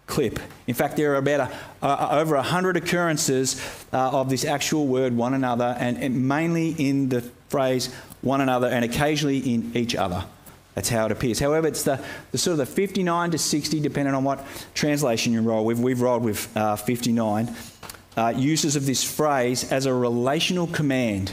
clip. 0.07 0.38
In 0.67 0.75
fact, 0.75 0.97
there 0.97 1.14
are 1.14 1.17
about 1.17 1.50
a, 1.83 2.19
over 2.19 2.35
100 2.37 2.76
occurrences 2.76 3.61
uh, 3.93 4.11
of 4.11 4.28
this 4.28 4.45
actual 4.45 4.87
word 4.87 5.17
one 5.17 5.35
another, 5.35 5.76
and, 5.78 5.97
and 5.99 6.28
mainly 6.28 6.71
in 6.71 7.09
the 7.09 7.23
phrase 7.49 7.95
one 8.21 8.40
another 8.40 8.67
and 8.67 8.85
occasionally 8.85 9.38
in 9.38 9.71
each 9.75 9.95
other. 9.95 10.25
That's 10.79 10.91
how 10.91 11.07
it 11.07 11.11
appears. 11.11 11.41
However, 11.41 11.67
it's 11.67 11.83
the, 11.83 12.01
the 12.31 12.39
sort 12.39 12.53
of 12.53 12.59
the 12.59 12.67
59 12.67 13.33
to 13.33 13.39
60, 13.39 13.81
depending 13.81 14.15
on 14.15 14.23
what 14.23 14.47
translation 14.75 15.33
you 15.33 15.41
roll 15.41 15.65
with. 15.65 15.81
We've 15.81 16.01
rolled 16.01 16.23
with 16.23 16.57
uh, 16.57 16.77
59. 16.77 17.53
Uh, 18.17 18.33
uses 18.37 18.77
of 18.77 18.87
this 18.87 19.03
phrase 19.03 19.73
as 19.73 19.87
a 19.87 19.93
relational 19.93 20.69
command. 20.69 21.33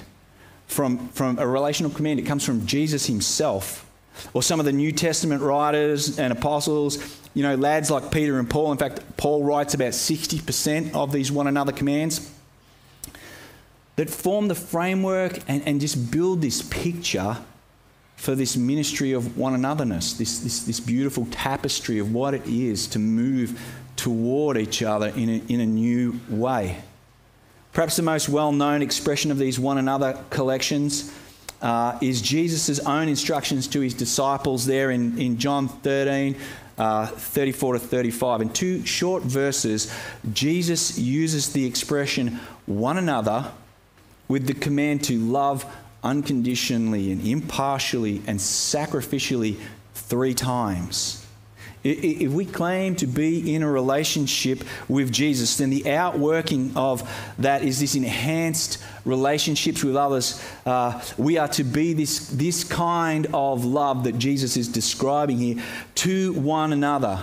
From, 0.66 1.10
from 1.10 1.38
a 1.38 1.46
relational 1.46 1.92
command, 1.92 2.20
it 2.20 2.24
comes 2.24 2.44
from 2.44 2.66
Jesus 2.66 3.06
himself. 3.06 3.88
Or 4.34 4.42
some 4.42 4.60
of 4.60 4.66
the 4.66 4.72
New 4.72 4.92
Testament 4.92 5.44
writers 5.44 6.18
and 6.18 6.34
apostles 6.34 6.98
you 7.36 7.44
know, 7.44 7.54
lads 7.54 7.92
like 7.92 8.10
Peter 8.10 8.40
and 8.40 8.50
Paul, 8.50 8.72
in 8.72 8.80
fact, 8.80 9.16
Paul 9.16 9.44
writes 9.44 9.75
about 9.75 9.92
60% 9.92 10.96
of 10.96 11.12
these 11.12 11.32
one 11.32 11.46
another 11.46 11.72
commands 11.72 12.32
that 13.96 14.10
form 14.10 14.48
the 14.48 14.56
framework 14.56 15.38
and, 15.48 15.62
and 15.68 15.80
just 15.80 16.10
build 16.10 16.42
this 16.42 16.64
picture 16.64 17.38
for 18.25 18.34
this 18.34 18.58
ministry 18.58 19.12
of 19.12 19.38
one 19.38 19.53
anotherness, 19.53 20.17
this, 20.17 20.39
this, 20.39 20.63
this 20.63 20.79
beautiful 20.79 21.27
tapestry 21.29 22.00
of 22.00 22.12
what 22.12 22.34
it 22.34 22.44
is 22.48 22.88
to 22.88 22.98
move 22.98 23.62
toward 23.96 24.58
each 24.58 24.82
other 24.82 25.10
in 25.10 25.29
a, 25.29 25.41
in 25.48 25.60
a 25.60 25.65
new 25.65 26.20
way. 26.27 26.82
Perhaps 27.72 27.98
the 27.98 28.01
most 28.01 28.27
well 28.27 28.51
known 28.51 28.82
expression 28.82 29.29
of 29.29 29.38
these 29.38 29.60
one 29.60 29.77
another 29.77 30.17
collections 30.32 31.13
uh, 31.62 32.00
is 32.01 32.20
Jesus' 32.20 32.79
own 32.79 33.10
instructions 33.10 33.67
to 33.67 33.82
his 33.82 33.94
disciples 33.94 34.65
there 34.65 34.89
in, 34.89 35.20
in 35.20 35.38
John 35.38 35.67
13, 35.67 36.36
uh, 36.79 37.05
34 37.05 37.74
to 37.74 37.79
35. 37.79 38.41
In 38.41 38.50
two 38.50 38.84
short 38.88 39.22
verses, 39.22 39.94
Jesus 40.34 40.98
uses 40.98 41.53
the 41.53 41.63
expression 41.63 42.39
one 42.65 42.98
another 42.98 43.51
with 44.27 44.48
the 44.48 44.55
command 44.55 45.03
to 45.03 45.20
love 45.20 45.63
unconditionally 46.05 47.12
and 47.12 47.25
impartially 47.27 48.21
and 48.27 48.39
sacrificially 48.39 49.57
three 49.93 50.33
times. 50.33 51.25
If 51.83 52.31
we 52.31 52.45
claim 52.45 52.95
to 52.95 53.05
be 53.05 53.53
in 53.53 53.62
a 53.62 53.69
relationship 53.69 54.63
with 54.88 55.12
Jesus, 55.12 55.57
then 55.57 55.69
the 55.69 55.91
outworking 55.91 56.75
of 56.75 57.07
that 57.38 57.62
is 57.62 57.79
this 57.79 57.93
enhanced 57.93 58.83
relationships 59.03 59.83
with 59.83 59.95
others. 59.95 60.43
Uh, 60.65 61.00
we 61.15 61.38
are 61.38 61.47
to 61.50 61.63
be 61.63 61.93
this, 61.93 62.29
this 62.29 62.63
kind 62.63 63.27
of 63.35 63.65
love 63.65 64.05
that 64.05 64.17
Jesus 64.17 64.57
is 64.57 64.67
describing 64.67 65.38
here 65.38 65.63
to 65.95 66.33
one 66.33 66.74
another. 66.74 67.19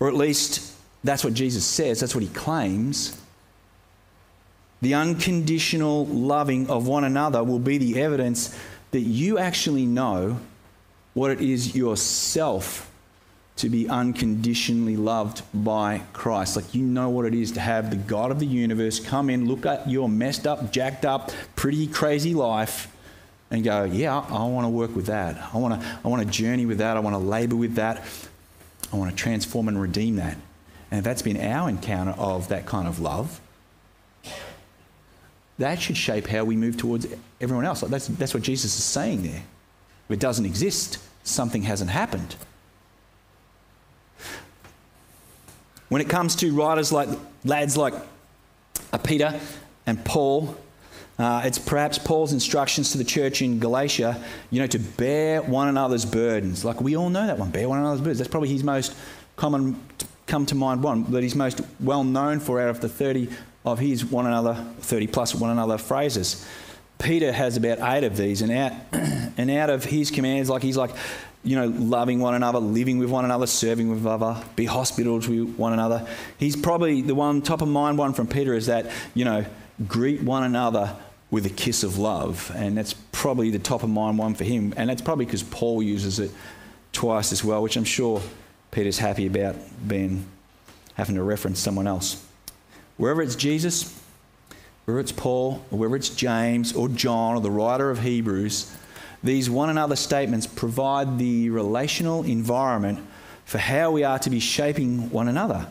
Or 0.00 0.08
at 0.08 0.14
least 0.14 0.74
that's 1.04 1.22
what 1.22 1.34
Jesus 1.34 1.64
says, 1.64 2.00
that's 2.00 2.14
what 2.14 2.22
he 2.22 2.30
claims. 2.30 3.20
The 4.82 4.94
unconditional 4.94 6.06
loving 6.06 6.68
of 6.68 6.86
one 6.86 7.04
another 7.04 7.42
will 7.42 7.58
be 7.58 7.78
the 7.78 8.00
evidence 8.00 8.56
that 8.90 9.00
you 9.00 9.38
actually 9.38 9.86
know 9.86 10.38
what 11.14 11.30
it 11.30 11.40
is 11.40 11.74
yourself 11.74 12.90
to 13.56 13.70
be 13.70 13.88
unconditionally 13.88 14.96
loved 14.96 15.42
by 15.54 16.02
Christ. 16.12 16.56
Like 16.56 16.74
you 16.74 16.84
know 16.84 17.08
what 17.08 17.24
it 17.24 17.34
is 17.34 17.52
to 17.52 17.60
have 17.60 17.90
the 17.90 17.96
God 17.96 18.30
of 18.30 18.38
the 18.38 18.46
universe 18.46 19.00
come 19.00 19.30
in, 19.30 19.48
look 19.48 19.64
at 19.64 19.88
your 19.88 20.08
messed 20.08 20.46
up, 20.46 20.70
jacked 20.72 21.06
up, 21.06 21.30
pretty 21.56 21.86
crazy 21.86 22.34
life, 22.34 22.92
and 23.50 23.64
go, 23.64 23.84
Yeah, 23.84 24.18
I, 24.18 24.44
want 24.44 24.66
to 24.66 24.68
work 24.68 24.94
with 24.94 25.06
that. 25.06 25.54
I 25.54 25.58
want 25.58 25.80
to 25.80 25.98
I 26.04 26.08
want 26.08 26.22
to 26.22 26.30
journey 26.30 26.66
with 26.66 26.78
that. 26.78 26.96
I 26.96 27.00
want 27.00 27.14
to 27.14 27.18
labor 27.18 27.56
with 27.56 27.76
that. 27.76 28.04
I 28.92 28.96
want 28.96 29.10
to 29.10 29.16
transform 29.16 29.68
and 29.68 29.80
redeem 29.80 30.16
that. 30.16 30.36
And 30.90 31.02
that's 31.02 31.22
been 31.22 31.40
our 31.40 31.68
encounter 31.68 32.12
of 32.12 32.48
that 32.48 32.66
kind 32.66 32.86
of 32.86 33.00
love, 33.00 33.40
that 35.58 35.80
should 35.80 35.96
shape 35.96 36.26
how 36.26 36.44
we 36.44 36.56
move 36.56 36.76
towards 36.76 37.06
everyone 37.40 37.64
else. 37.64 37.82
Like 37.82 37.90
that's, 37.90 38.08
that's 38.08 38.34
what 38.34 38.42
Jesus 38.42 38.76
is 38.76 38.84
saying 38.84 39.22
there. 39.22 39.42
If 40.08 40.10
it 40.10 40.20
doesn't 40.20 40.44
exist, 40.44 40.98
something 41.24 41.62
hasn't 41.62 41.90
happened. 41.90 42.36
When 45.88 46.00
it 46.02 46.08
comes 46.08 46.36
to 46.36 46.52
writers 46.52 46.92
like 46.92 47.08
lads 47.44 47.76
like 47.76 47.94
uh, 48.92 48.98
Peter 48.98 49.38
and 49.86 50.04
Paul, 50.04 50.56
uh, 51.18 51.42
it's 51.44 51.58
perhaps 51.58 51.96
Paul's 51.96 52.32
instructions 52.32 52.92
to 52.92 52.98
the 52.98 53.04
church 53.04 53.40
in 53.40 53.58
Galatia, 53.58 54.22
you 54.50 54.60
know, 54.60 54.66
to 54.66 54.78
bear 54.78 55.40
one 55.42 55.68
another's 55.68 56.04
burdens. 56.04 56.64
Like 56.64 56.80
we 56.80 56.96
all 56.96 57.08
know 57.08 57.26
that 57.26 57.38
one, 57.38 57.50
bear 57.50 57.68
one 57.68 57.78
another's 57.78 58.00
burdens. 58.00 58.18
That's 58.18 58.30
probably 58.30 58.50
his 58.50 58.64
most 58.64 58.94
common, 59.36 59.80
come 60.26 60.44
to 60.46 60.54
mind 60.54 60.82
one, 60.82 61.10
that 61.12 61.22
he's 61.22 61.34
most 61.34 61.62
well 61.80 62.04
known 62.04 62.40
for 62.40 62.60
out 62.60 62.68
of 62.68 62.80
the 62.80 62.88
30 62.88 63.30
of 63.66 63.80
his 63.80 64.04
one 64.04 64.26
another, 64.26 64.54
30 64.78 65.08
plus 65.08 65.34
one 65.34 65.50
another 65.50 65.76
phrases. 65.76 66.46
Peter 66.98 67.32
has 67.32 67.56
about 67.56 67.78
eight 67.80 68.04
of 68.04 68.16
these, 68.16 68.40
and 68.40 68.52
out, 68.52 68.72
and 68.92 69.50
out 69.50 69.68
of 69.68 69.84
his 69.84 70.10
commands, 70.10 70.48
like 70.48 70.62
he's 70.62 70.76
like, 70.76 70.92
you 71.42 71.56
know, 71.56 71.66
loving 71.66 72.20
one 72.20 72.34
another, 72.34 72.58
living 72.58 72.98
with 72.98 73.10
one 73.10 73.24
another, 73.24 73.46
serving 73.46 73.90
with 73.90 74.06
other, 74.06 74.42
be 74.56 74.64
hospitable 74.64 75.20
to 75.20 75.46
one 75.48 75.72
another. 75.72 76.06
He's 76.38 76.56
probably 76.56 77.02
the 77.02 77.14
one 77.14 77.42
top 77.42 77.60
of 77.60 77.68
mind 77.68 77.98
one 77.98 78.14
from 78.14 78.26
Peter 78.26 78.54
is 78.54 78.66
that, 78.66 78.90
you 79.14 79.24
know, 79.24 79.44
greet 79.86 80.22
one 80.22 80.42
another 80.42 80.96
with 81.30 81.44
a 81.46 81.50
kiss 81.50 81.82
of 81.82 81.98
love. 81.98 82.50
And 82.54 82.76
that's 82.76 82.94
probably 83.12 83.50
the 83.50 83.58
top 83.58 83.82
of 83.82 83.90
mind 83.90 84.18
one 84.18 84.34
for 84.34 84.44
him. 84.44 84.74
And 84.76 84.88
that's 84.88 85.02
probably 85.02 85.24
because 85.26 85.42
Paul 85.42 85.82
uses 85.82 86.18
it 86.18 86.30
twice 86.92 87.30
as 87.30 87.44
well, 87.44 87.62
which 87.62 87.76
I'm 87.76 87.84
sure 87.84 88.22
Peter's 88.70 88.98
happy 88.98 89.26
about 89.26 89.54
being 89.86 90.26
having 90.94 91.14
to 91.14 91.22
reference 91.22 91.60
someone 91.60 91.86
else. 91.86 92.25
Wherever 92.96 93.22
it's 93.22 93.36
Jesus, 93.36 94.00
whether 94.84 95.00
it's 95.00 95.12
Paul, 95.12 95.64
or 95.70 95.78
whether 95.78 95.96
it's 95.96 96.08
James 96.08 96.72
or 96.72 96.88
John 96.88 97.36
or 97.36 97.40
the 97.40 97.50
writer 97.50 97.90
of 97.90 98.00
Hebrews, 98.00 98.72
these 99.22 99.50
one 99.50 99.70
another 99.70 99.96
statements 99.96 100.46
provide 100.46 101.18
the 101.18 101.50
relational 101.50 102.22
environment 102.22 103.00
for 103.44 103.58
how 103.58 103.90
we 103.90 104.04
are 104.04 104.18
to 104.20 104.30
be 104.30 104.40
shaping 104.40 105.10
one 105.10 105.28
another 105.28 105.70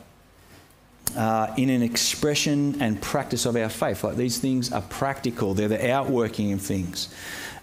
uh, 1.16 1.54
in 1.58 1.70
an 1.70 1.82
expression 1.82 2.82
and 2.82 3.02
practice 3.02 3.46
of 3.46 3.56
our 3.56 3.70
faith. 3.70 4.04
Like 4.04 4.16
these 4.16 4.38
things 4.38 4.72
are 4.72 4.82
practical, 4.82 5.54
they're 5.54 5.68
the 5.68 5.92
outworking 5.92 6.54
of 6.54 6.62
things. 6.62 7.14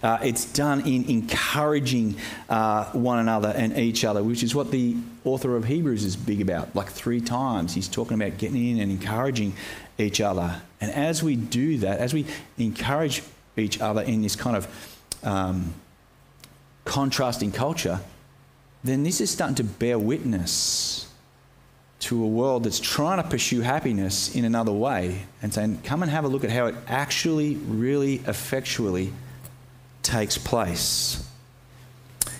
Uh, 0.01 0.19
it's 0.21 0.43
done 0.51 0.81
in 0.81 1.09
encouraging 1.09 2.17
uh, 2.49 2.91
one 2.91 3.19
another 3.19 3.53
and 3.55 3.77
each 3.77 4.03
other, 4.03 4.21
which 4.21 4.43
is 4.43 4.53
what 4.53 4.69
the 4.69 4.97
author 5.23 5.55
of 5.55 5.63
Hebrews 5.63 6.03
is 6.03 6.17
big 6.17 6.41
about. 6.41 6.75
Like 6.75 6.89
three 6.89 7.21
times, 7.21 7.73
he's 7.73 7.87
talking 7.87 8.21
about 8.21 8.37
getting 8.37 8.69
in 8.69 8.81
and 8.81 8.91
encouraging 8.91 9.53
each 9.97 10.19
other. 10.19 10.61
And 10.81 10.91
as 10.91 11.23
we 11.23 11.37
do 11.37 11.77
that, 11.77 11.99
as 11.99 12.13
we 12.13 12.25
encourage 12.57 13.23
each 13.55 13.79
other 13.79 14.01
in 14.01 14.21
this 14.21 14.35
kind 14.35 14.57
of 14.57 14.99
um, 15.23 15.73
contrasting 16.83 17.53
culture, 17.53 18.01
then 18.83 19.03
this 19.03 19.21
is 19.21 19.29
starting 19.29 19.55
to 19.55 19.63
bear 19.63 19.97
witness 19.97 21.07
to 22.03 22.23
a 22.23 22.27
world 22.27 22.63
that's 22.63 22.79
trying 22.79 23.21
to 23.21 23.27
pursue 23.27 23.61
happiness 23.61 24.35
in 24.35 24.45
another 24.45 24.71
way 24.71 25.23
and 25.41 25.53
saying, 25.53 25.79
come 25.83 26.03
and 26.03 26.11
have 26.11 26.25
a 26.25 26.27
look 26.27 26.43
at 26.43 26.49
how 26.49 26.65
it 26.65 26.75
actually, 26.87 27.55
really 27.55 28.15
effectually 28.27 29.13
takes 30.01 30.37
place. 30.37 31.27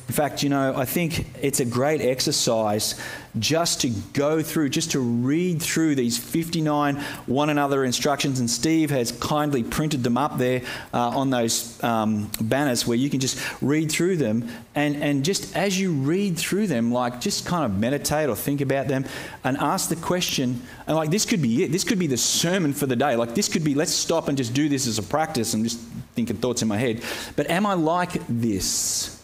In 0.08 0.14
fact, 0.14 0.44
you 0.44 0.50
know, 0.50 0.76
I 0.76 0.84
think 0.84 1.26
it's 1.42 1.62
a 1.62 1.66
great 1.66 2.02
exercise 2.02 3.00
just 3.40 3.82
to 3.82 3.90
go 4.12 4.42
through, 4.44 4.70
just 4.70 4.92
to 4.92 5.00
read 5.00 5.62
through 5.62 5.96
these 5.96 6.18
59 6.18 6.98
one 7.26 7.50
another 7.50 7.86
instructions. 7.86 8.40
And 8.40 8.50
Steve 8.50 8.92
has 8.92 9.14
kindly 9.14 9.64
printed 9.64 10.04
them 10.04 10.18
up 10.18 10.38
there 10.38 10.62
uh, 10.94 11.18
on 11.18 11.30
those 11.30 11.82
um, 11.84 12.30
banners 12.42 12.86
where 12.86 12.98
you 12.98 13.10
can 13.10 13.22
just 13.22 13.40
read 13.62 13.92
through 13.92 14.18
them. 14.18 14.50
And, 14.76 14.98
and 15.02 15.24
just 15.24 15.56
as 15.56 15.80
you 15.80 15.94
read 15.94 16.38
through 16.38 16.68
them, 16.68 16.92
like 16.92 17.22
just 17.22 17.46
kind 17.46 17.64
of 17.64 17.80
meditate 17.80 18.30
or 18.30 18.36
think 18.36 18.60
about 18.60 18.90
them 18.90 19.06
and 19.46 19.58
ask 19.58 19.90
the 19.90 19.96
question. 19.96 20.62
And 20.86 20.98
like 20.98 21.10
this 21.10 21.26
could 21.26 21.42
be 21.42 21.64
it. 21.64 21.72
This 21.72 21.86
could 21.86 21.98
be 21.98 22.08
the 22.08 22.18
sermon 22.18 22.74
for 22.74 22.88
the 22.88 22.96
day. 22.98 23.16
Like 23.16 23.36
this 23.36 23.48
could 23.48 23.64
be, 23.64 23.74
let's 23.74 23.94
stop 23.94 24.28
and 24.28 24.38
just 24.38 24.54
do 24.54 24.68
this 24.68 24.86
as 24.86 25.00
a 25.00 25.04
practice 25.04 25.54
and 25.54 25.64
just 25.64 25.80
thinking 26.14 26.36
thoughts 26.36 26.62
in 26.62 26.68
my 26.68 26.78
head. 26.78 27.02
But 27.38 27.50
am 27.50 27.66
I 27.66 27.74
like 27.74 28.12
this? 28.28 29.23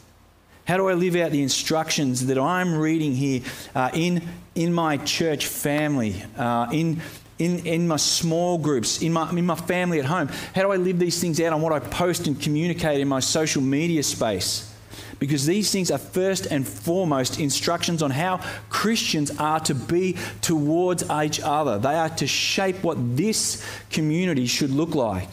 How 0.70 0.78
do 0.78 0.88
I 0.88 0.94
live 0.94 1.16
out 1.16 1.32
the 1.32 1.42
instructions 1.42 2.28
that 2.28 2.38
I'm 2.38 2.76
reading 2.76 3.16
here 3.16 3.42
uh, 3.74 3.90
in, 3.92 4.22
in 4.54 4.72
my 4.72 4.98
church 4.98 5.48
family, 5.48 6.24
uh, 6.38 6.68
in, 6.72 7.02
in, 7.40 7.66
in 7.66 7.88
my 7.88 7.96
small 7.96 8.60
groups, 8.60 9.02
in 9.02 9.12
my, 9.12 9.28
in 9.32 9.48
my 9.48 9.56
family 9.56 9.98
at 9.98 10.06
home? 10.06 10.28
How 10.28 10.62
do 10.62 10.72
I 10.72 10.76
live 10.76 11.00
these 11.00 11.20
things 11.20 11.42
out 11.42 11.54
on 11.54 11.64
what 11.64 11.74
I 11.74 11.80
post 11.80 12.28
and 12.28 12.40
communicate 12.40 13.02
in 13.02 13.08
my 13.08 13.20
social 13.20 13.64
media 13.64 14.04
space? 14.04 14.72
Because 15.18 15.48
these 15.48 15.72
things 15.72 15.90
are 15.90 15.98
first 15.98 16.46
and 16.46 16.68
foremost 16.68 17.40
instructions 17.40 18.04
on 18.04 18.12
how 18.12 18.38
Christians 18.70 19.32
are 19.40 19.62
to 19.62 19.74
be 19.74 20.18
towards 20.42 21.04
each 21.10 21.40
other. 21.40 21.80
They 21.80 21.96
are 21.96 22.10
to 22.10 22.28
shape 22.28 22.84
what 22.84 23.18
this 23.18 23.66
community 23.90 24.46
should 24.46 24.70
look 24.70 24.94
like. 24.94 25.30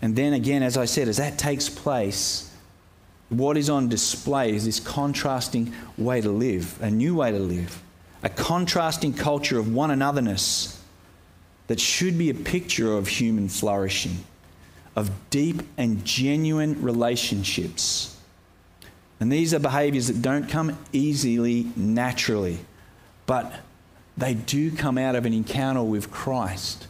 And 0.00 0.14
then 0.14 0.34
again, 0.34 0.62
as 0.62 0.76
I 0.76 0.84
said, 0.84 1.08
as 1.08 1.16
that 1.16 1.36
takes 1.36 1.68
place, 1.68 2.53
what 3.28 3.56
is 3.56 3.70
on 3.70 3.88
display 3.88 4.54
is 4.54 4.64
this 4.64 4.80
contrasting 4.80 5.72
way 5.96 6.20
to 6.20 6.30
live, 6.30 6.80
a 6.82 6.90
new 6.90 7.16
way 7.16 7.30
to 7.32 7.38
live, 7.38 7.82
a 8.22 8.28
contrasting 8.28 9.12
culture 9.12 9.58
of 9.58 9.72
one 9.72 9.90
anotherness 9.90 10.78
that 11.66 11.80
should 11.80 12.18
be 12.18 12.30
a 12.30 12.34
picture 12.34 12.92
of 12.92 13.08
human 13.08 13.48
flourishing, 13.48 14.24
of 14.94 15.10
deep 15.30 15.62
and 15.76 16.04
genuine 16.04 16.80
relationships. 16.82 18.16
And 19.20 19.32
these 19.32 19.54
are 19.54 19.58
behaviors 19.58 20.08
that 20.08 20.20
don't 20.20 20.48
come 20.48 20.78
easily, 20.92 21.70
naturally, 21.76 22.58
but 23.26 23.60
they 24.16 24.34
do 24.34 24.70
come 24.70 24.98
out 24.98 25.14
of 25.14 25.24
an 25.24 25.32
encounter 25.32 25.82
with 25.82 26.10
Christ. 26.10 26.86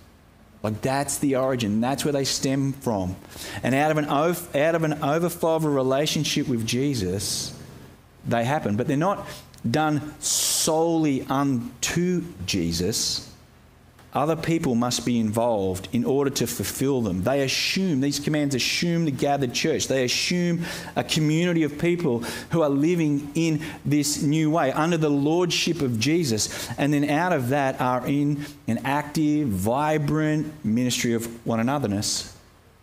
Like 0.64 0.80
that's 0.80 1.18
the 1.18 1.36
origin. 1.36 1.82
That's 1.82 2.06
where 2.06 2.12
they 2.12 2.24
stem 2.24 2.72
from. 2.72 3.16
And 3.62 3.74
out 3.74 3.90
of 3.90 3.98
an 3.98 4.06
out 4.06 4.74
of 4.74 4.82
an 4.82 4.94
overflow 5.04 5.56
of 5.56 5.66
a 5.66 5.68
relationship 5.68 6.48
with 6.48 6.66
Jesus, 6.66 7.54
they 8.26 8.44
happen. 8.44 8.76
But 8.76 8.86
they're 8.86 8.96
not 8.96 9.26
done 9.70 10.14
solely 10.20 11.20
unto 11.28 12.24
Jesus. 12.46 13.30
Other 14.14 14.36
people 14.36 14.76
must 14.76 15.04
be 15.04 15.18
involved 15.18 15.88
in 15.92 16.04
order 16.04 16.30
to 16.30 16.46
fulfill 16.46 17.00
them. 17.00 17.24
They 17.24 17.42
assume, 17.42 18.00
these 18.00 18.20
commands 18.20 18.54
assume 18.54 19.06
the 19.06 19.10
gathered 19.10 19.52
church. 19.52 19.88
They 19.88 20.04
assume 20.04 20.64
a 20.94 21.02
community 21.02 21.64
of 21.64 21.78
people 21.78 22.20
who 22.50 22.62
are 22.62 22.68
living 22.68 23.32
in 23.34 23.60
this 23.84 24.22
new 24.22 24.52
way 24.52 24.70
under 24.70 24.96
the 24.96 25.10
lordship 25.10 25.82
of 25.82 25.98
Jesus. 25.98 26.70
And 26.78 26.94
then 26.94 27.10
out 27.10 27.32
of 27.32 27.48
that 27.48 27.80
are 27.80 28.06
in 28.06 28.44
an 28.68 28.78
active, 28.84 29.48
vibrant 29.48 30.64
ministry 30.64 31.14
of 31.14 31.26
one 31.44 31.58
anotherness 31.58 32.32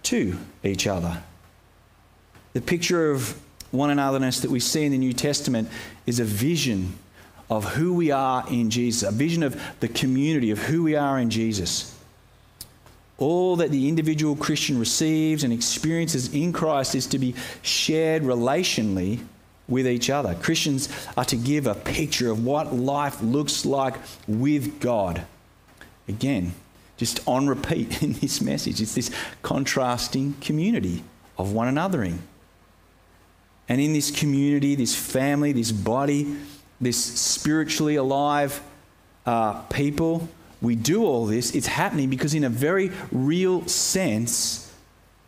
to 0.04 0.38
each 0.66 0.86
other. 0.86 1.24
The 2.52 2.62
picture 2.62 3.10
of 3.10 3.40
one 3.72 3.90
anotherness 3.90 4.42
that 4.42 4.52
we 4.52 4.60
see 4.60 4.84
in 4.84 4.92
the 4.92 4.98
New 4.98 5.14
Testament 5.14 5.70
is 6.06 6.20
a 6.20 6.26
vision 6.26 6.98
of 7.52 7.66
who 7.74 7.94
we 7.94 8.12
are 8.12 8.46
in 8.50 8.70
Jesus, 8.70 9.08
a 9.08 9.12
vision 9.12 9.44
of 9.44 9.62
the 9.82 9.90
community 9.90 10.52
of 10.52 10.58
who 10.58 10.84
we 10.84 10.96
are 10.96 11.20
in 11.20 11.30
Jesus. 11.30 11.94
All 13.18 13.58
that 13.58 13.72
the 13.72 13.90
individual 13.90 14.38
Christian 14.38 14.80
receives 14.80 15.44
and 15.44 15.52
experiences 15.52 16.34
in 16.34 16.54
Christ 16.54 16.96
is 16.96 17.06
to 17.08 17.20
be 17.20 17.36
shared 17.62 18.24
relationally 18.24 19.20
with 19.68 19.86
each 19.86 20.10
other. 20.10 20.34
Christians 20.34 20.88
are 21.18 21.26
to 21.26 21.36
give 21.36 21.68
a 21.68 21.76
picture 21.76 22.32
of 22.32 22.44
what 22.46 22.74
life 22.74 23.22
looks 23.22 23.66
like 23.66 23.96
with 24.30 24.80
God. 24.80 25.24
Again, 26.08 26.54
just 26.96 27.20
on 27.28 27.48
repeat 27.48 28.02
in 28.02 28.14
this 28.14 28.40
message, 28.40 28.82
it's 28.82 28.96
this 28.96 29.12
contrasting 29.42 30.36
community 30.40 31.04
of 31.38 31.52
one 31.52 31.74
anothering. 31.74 32.20
And 33.68 33.82
in 33.82 33.92
this 33.92 34.10
community, 34.10 34.76
this 34.76 34.96
family, 34.96 35.52
this 35.52 35.72
body, 35.74 36.38
this 36.82 37.02
spiritually 37.02 37.96
alive 37.96 38.62
uh, 39.26 39.62
people. 39.64 40.28
We 40.62 40.76
do 40.76 41.06
all 41.06 41.26
this. 41.26 41.56
It's 41.56 41.68
happening 41.68 42.10
because, 42.10 42.34
in 42.34 42.44
a 42.44 42.50
very 42.50 42.92
real 43.12 43.68
sense, 43.68 44.74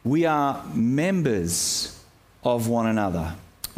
we 0.03 0.25
are 0.25 0.63
members 0.74 2.04
of 2.43 2.67
one 2.67 2.88
another. 2.88 3.36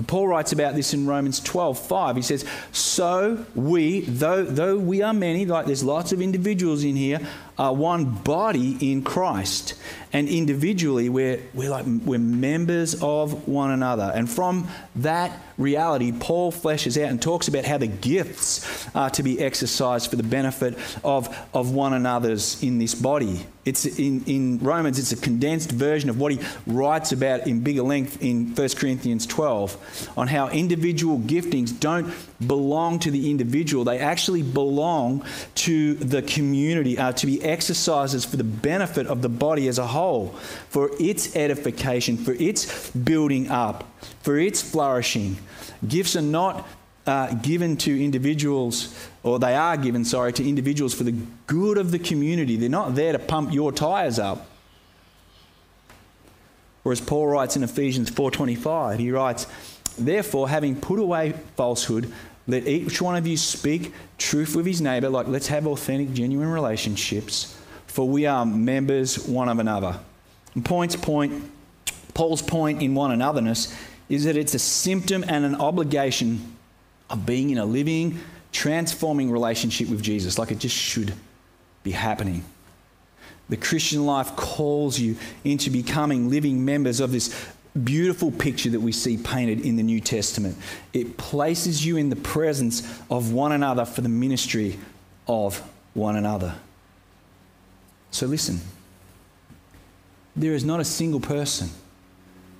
Paul 0.08 0.28
writes 0.28 0.52
about 0.52 0.76
this 0.76 0.93
in 0.93 1.06
Romans 1.06 1.39
12 1.39 1.80
5. 1.80 2.15
He 2.17 2.21
says, 2.21 2.45
So 2.71 3.45
we, 3.56 4.02
though, 4.02 4.43
though 4.43 4.78
we 4.78 5.02
are 5.02 5.13
many, 5.13 5.45
like 5.45 5.67
there's 5.67 5.84
lots 5.84 6.12
of 6.12 6.21
individuals 6.21 6.84
in 6.84 6.95
here, 6.95 7.19
are 7.58 7.74
one 7.74 8.06
body 8.06 8.91
in 8.91 9.04
Christ. 9.04 9.76
And 10.12 10.30
individually, 10.30 11.10
we're, 11.10 11.41
we're, 11.54 11.70
like, 11.70 11.86
we're 11.86 12.20
members 12.20 13.02
of 13.02 13.48
one 13.48 13.72
another. 13.72 14.12
And 14.15 14.30
from 14.30 14.68
that 14.98 15.38
reality, 15.58 16.13
Paul 16.18 16.52
fleshes 16.52 17.02
out 17.02 17.10
and 17.10 17.22
talks 17.22 17.48
about 17.48 17.65
how 17.65 17.78
the 17.78 17.88
gifts 17.88 18.88
are 18.96 19.10
to 19.12 19.24
be 19.24 19.41
exercised 19.41 20.10
for 20.10 20.15
the 20.15 20.24
benefit 20.24 20.78
of, 21.04 21.36
of 21.54 21.72
one 21.72 21.94
another's 21.94 22.62
in 22.63 22.80
this 22.80 22.96
body. 22.96 23.46
It's 23.65 23.86
in, 23.86 24.24
in 24.26 24.60
Romans, 24.60 25.00
it's 25.00 25.12
a 25.12 25.18
condensed 25.18 25.72
version 25.72 26.10
of 26.10 26.20
what 26.20 26.32
he 26.32 26.39
writes 26.68 27.12
about 27.12 27.48
in 27.48 27.62
bigger 27.62 27.82
length 27.82 28.22
in 28.22 28.54
1 28.54 28.70
Corinthians 28.78 29.26
12 29.26 30.12
on 30.15 30.28
how 30.28 30.50
individual 30.50 31.18
giftings 31.18 31.78
don't 31.78 32.13
belong 32.46 33.00
to 33.00 33.12
the 33.12 33.32
individual, 33.32 33.84
they 33.84 33.98
actually 33.98 34.44
belong 34.44 35.26
to 35.56 35.96
the 35.96 36.22
community, 36.22 36.98
uh, 36.98 37.12
to 37.13 37.26
be 37.26 37.44
exercises 37.45 38.25
for 38.25 38.38
the 38.38 38.43
benefit 38.43 39.08
of 39.08 39.21
the 39.21 39.29
body 39.29 39.67
as 39.67 39.77
a 39.77 39.88
whole, 39.88 40.29
for 40.69 40.91
its 40.99 41.36
edification, 41.36 42.17
for 42.17 42.34
its 42.34 42.89
building 42.91 43.49
up, 43.49 43.84
for 44.21 44.38
its 44.38 44.62
flourishing. 44.62 45.38
Gifts 45.88 46.15
are 46.15 46.21
not 46.21 46.67
uh, 47.05 47.34
given 47.36 47.77
to 47.77 48.03
individuals, 48.03 49.08
or 49.23 49.39
they 49.39 49.55
are 49.55 49.77
given, 49.77 50.03
sorry, 50.03 50.34
to 50.34 50.47
individuals 50.47 50.93
for 50.93 51.03
the 51.03 51.15
good 51.47 51.77
of 51.77 51.91
the 51.91 51.99
community. 51.99 52.55
They're 52.55 52.69
not 52.69 52.95
there 52.95 53.12
to 53.12 53.19
pump 53.19 53.53
your 53.53 53.71
tires 53.71 54.17
up. 54.17 54.47
Whereas 56.84 57.01
Paul 57.01 57.27
writes 57.27 57.55
in 57.55 57.63
Ephesians 57.63 58.10
4:25, 58.10 58.99
he 58.99 59.12
writes, 59.12 59.47
"Therefore, 59.97 60.49
having 60.49 60.75
put 60.75 60.99
away 60.99 61.34
falsehood, 61.55 62.12
let 62.47 62.67
each 62.67 63.01
one 63.01 63.15
of 63.15 63.25
you 63.25 63.38
speak 63.38 63.93
truth 64.17 64.55
with 64.55 64.65
his 64.65 64.81
neighbor. 64.81 65.10
Like, 65.10 65.27
let's 65.27 65.47
have 65.47 65.65
authentic, 65.67 66.13
genuine 66.13 66.49
relationships, 66.49 67.55
for 67.88 68.08
we 68.08 68.25
are 68.25 68.45
members 68.45 69.19
one 69.27 69.49
of 69.49 69.60
another." 69.60 69.99
And 70.53 70.63
point's 70.63 70.95
point, 70.95 71.43
Paul's 72.13 72.41
point 72.41 72.81
in 72.81 72.95
one 72.95 73.12
anotherness 73.12 73.73
is 74.08 74.25
that 74.25 74.38
it's 74.38 74.53
a 74.53 74.60
symptom 74.60 75.25
and 75.27 75.43
an 75.43 75.55
obligation 75.55 76.55
of 77.10 77.25
being 77.25 77.49
in 77.49 77.58
a 77.58 77.65
living, 77.65 78.19
transforming 78.51 79.31
relationship 79.31 79.89
with 79.89 80.01
Jesus, 80.01 80.38
like 80.38 80.51
it 80.51 80.60
just 80.60 80.75
should 80.75 81.13
be 81.84 81.91
happening. 81.91 82.43
The 83.49 83.58
Christian 83.58 84.05
life 84.05 84.36
calls 84.36 84.97
you 84.99 85.17
into 85.43 85.69
becoming 85.69 86.29
living 86.29 86.65
members 86.65 86.99
of 86.99 87.12
this 87.12 87.34
beautiful 87.84 88.32
picture 88.32 88.70
that 88.70 88.80
we 88.80 88.92
see 88.92 89.18
painted 89.18 89.62
in 89.62 89.76
the 89.76 89.84
New 89.84 90.00
Testament. 90.00 90.58
It 90.94 91.18
places 91.18 91.86
you 91.86 91.98
in 91.98 92.10
the 92.10 92.16
presence 92.16 93.02
of 93.10 93.34
one 93.34 93.52
another 93.52 93.86
for 93.86 94.02
the 94.02 94.10
ministry 94.10 94.80
of 95.28 95.62
one 95.94 96.16
another. 96.16 96.56
So 98.12 98.28
listen, 98.28 98.62
there 100.36 100.54
is 100.54 100.64
not 100.64 100.80
a 100.80 100.86
single 100.86 101.20
person, 101.20 101.70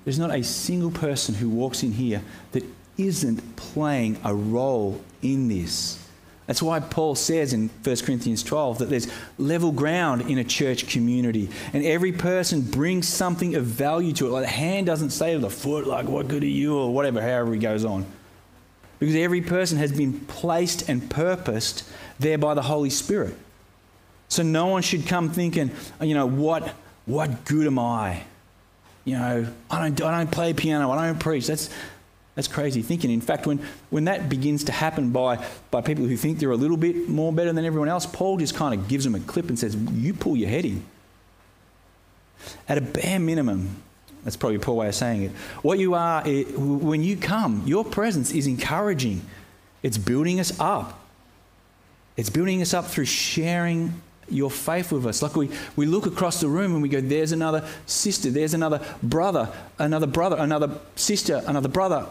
there's 0.04 0.18
not 0.18 0.34
a 0.34 0.42
single 0.42 0.90
person 0.90 1.34
who 1.34 1.48
walks 1.48 1.82
in 1.82 1.92
here 1.92 2.22
that 2.52 2.64
isn't 2.98 3.56
playing 3.56 4.18
a 4.24 4.34
role 4.34 5.00
in 5.22 5.48
this. 5.48 6.05
That's 6.46 6.62
why 6.62 6.78
Paul 6.78 7.16
says 7.16 7.52
in 7.52 7.68
1 7.82 7.96
Corinthians 7.98 8.42
12 8.44 8.78
that 8.78 8.88
there's 8.88 9.08
level 9.36 9.72
ground 9.72 10.22
in 10.22 10.38
a 10.38 10.44
church 10.44 10.88
community. 10.88 11.50
And 11.72 11.84
every 11.84 12.12
person 12.12 12.60
brings 12.60 13.08
something 13.08 13.56
of 13.56 13.64
value 13.64 14.12
to 14.14 14.28
it. 14.28 14.30
Like 14.30 14.44
the 14.44 14.50
hand 14.50 14.86
doesn't 14.86 15.10
say 15.10 15.32
to 15.32 15.40
the 15.40 15.50
foot, 15.50 15.86
like, 15.86 16.06
what 16.06 16.28
good 16.28 16.44
are 16.44 16.46
you, 16.46 16.78
or 16.78 16.94
whatever, 16.94 17.20
however 17.20 17.52
he 17.52 17.58
goes 17.58 17.84
on. 17.84 18.06
Because 19.00 19.16
every 19.16 19.40
person 19.40 19.78
has 19.78 19.92
been 19.92 20.20
placed 20.20 20.88
and 20.88 21.10
purposed 21.10 21.82
there 22.18 22.38
by 22.38 22.54
the 22.54 22.62
Holy 22.62 22.90
Spirit. 22.90 23.34
So 24.28 24.42
no 24.42 24.66
one 24.66 24.82
should 24.82 25.06
come 25.06 25.30
thinking, 25.30 25.70
you 26.00 26.14
know, 26.14 26.26
what, 26.26 26.74
what 27.06 27.44
good 27.44 27.66
am 27.66 27.78
I? 27.78 28.22
You 29.04 29.18
know, 29.18 29.46
I 29.70 29.88
don't, 29.88 30.00
I 30.02 30.18
don't 30.18 30.30
play 30.30 30.52
piano, 30.52 30.90
I 30.90 31.06
don't 31.06 31.20
preach. 31.20 31.46
That's, 31.46 31.70
That's 32.36 32.48
crazy 32.48 32.82
thinking. 32.82 33.10
In 33.10 33.22
fact, 33.22 33.46
when, 33.46 33.60
when 33.88 34.04
that 34.04 34.28
begins 34.28 34.62
to 34.64 34.72
happen 34.72 35.10
by, 35.10 35.44
by 35.70 35.80
people 35.80 36.04
who 36.04 36.16
think 36.16 36.38
they're 36.38 36.50
a 36.50 36.56
little 36.56 36.76
bit 36.76 37.08
more 37.08 37.32
better 37.32 37.52
than 37.52 37.64
everyone 37.64 37.88
else, 37.88 38.06
Paul 38.06 38.36
just 38.36 38.54
kind 38.54 38.78
of 38.78 38.86
gives 38.88 39.04
them 39.04 39.14
a 39.14 39.20
clip 39.20 39.48
and 39.48 39.58
says, 39.58 39.74
You 39.74 40.12
pull 40.12 40.36
your 40.36 40.50
head 40.50 40.66
in. 40.66 40.84
At 42.68 42.76
a 42.76 42.82
bare 42.82 43.18
minimum, 43.18 43.82
that's 44.22 44.36
probably 44.36 44.56
a 44.56 44.60
poor 44.60 44.74
way 44.74 44.88
of 44.88 44.94
saying 44.94 45.22
it. 45.22 45.30
What 45.62 45.78
you 45.78 45.94
are, 45.94 46.22
eh, 46.26 46.42
it, 46.42 46.58
when 46.58 47.02
you 47.02 47.16
come, 47.16 47.62
your 47.64 47.84
presence 47.84 48.32
is 48.32 48.46
encouraging, 48.46 49.22
it's 49.82 49.96
building 49.96 50.38
us 50.38 50.58
up. 50.60 51.00
It's 52.18 52.28
building 52.28 52.60
us 52.60 52.74
up 52.74 52.84
through 52.86 53.06
sharing 53.06 54.02
your 54.28 54.50
faith 54.50 54.92
with 54.92 55.06
us. 55.06 55.22
Like 55.22 55.36
we, 55.36 55.50
we 55.76 55.86
look 55.86 56.06
across 56.06 56.40
the 56.40 56.48
room 56.48 56.72
and 56.72 56.82
we 56.82 56.88
go, 56.88 57.00
there's 57.00 57.32
another 57.32 57.66
sister, 57.86 58.30
there's 58.30 58.54
another 58.54 58.80
brother, 59.02 59.52
another 59.78 60.06
brother, 60.06 60.36
another 60.38 60.78
sister, 60.96 61.42
another 61.46 61.68
brother 61.68 62.06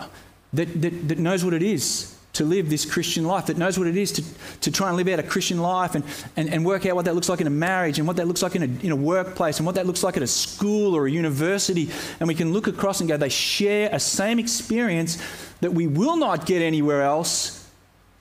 that, 0.53 0.81
that, 0.81 1.07
that 1.09 1.19
knows 1.19 1.43
what 1.43 1.53
it 1.53 1.63
is 1.63 2.15
to 2.33 2.43
live 2.43 2.69
this 2.69 2.85
Christian 2.85 3.23
life, 3.23 3.45
that 3.45 3.57
knows 3.57 3.79
what 3.79 3.87
it 3.87 3.95
is 3.95 4.11
to, 4.11 4.23
to 4.59 4.71
try 4.71 4.89
and 4.89 4.97
live 4.97 5.07
out 5.07 5.19
a 5.19 5.23
Christian 5.23 5.59
life 5.59 5.95
and, 5.95 6.03
and, 6.35 6.49
and 6.49 6.65
work 6.65 6.85
out 6.85 6.95
what 6.95 7.05
that 7.05 7.15
looks 7.15 7.29
like 7.29 7.39
in 7.39 7.47
a 7.47 7.51
marriage 7.51 7.97
and 7.97 8.05
what 8.05 8.17
that 8.17 8.27
looks 8.27 8.41
like 8.41 8.55
in 8.55 8.63
a, 8.63 8.85
in 8.85 8.91
a 8.91 8.95
workplace 8.95 9.57
and 9.57 9.65
what 9.65 9.75
that 9.75 9.85
looks 9.85 10.03
like 10.03 10.17
at 10.17 10.23
a 10.23 10.27
school 10.27 10.95
or 10.95 11.07
a 11.07 11.11
university. 11.11 11.89
And 12.19 12.27
we 12.27 12.35
can 12.35 12.51
look 12.51 12.67
across 12.67 12.99
and 12.99 13.07
go, 13.07 13.15
they 13.15 13.29
share 13.29 13.89
a 13.91 13.99
same 13.99 14.37
experience 14.37 15.17
that 15.61 15.73
we 15.73 15.87
will 15.87 16.17
not 16.17 16.45
get 16.45 16.61
anywhere 16.61 17.03
else. 17.03 17.69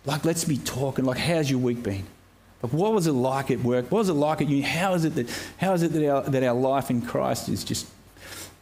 Like, 0.07 0.25
let's 0.25 0.45
be 0.45 0.59
talking, 0.59 1.05
like, 1.05 1.19
how's 1.19 1.51
your 1.51 1.59
week 1.59 1.83
been? 1.83 2.05
What 2.73 2.93
was 2.93 3.07
it 3.07 3.13
like 3.13 3.51
at 3.51 3.61
work? 3.61 3.91
What 3.91 3.99
was 3.99 4.09
it 4.09 4.15
like 4.15 4.41
at 4.41 4.49
uni? 4.49 4.63
How 4.63 4.95
is 4.95 5.05
it 5.05 5.15
that, 5.17 5.29
how 5.59 5.73
is 5.73 5.83
it 5.83 5.93
that, 5.93 6.09
our, 6.09 6.23
that 6.23 6.43
our 6.43 6.55
life 6.55 6.91
in 6.91 7.03
Christ 7.03 7.49
is 7.49 7.65
just 7.65 7.87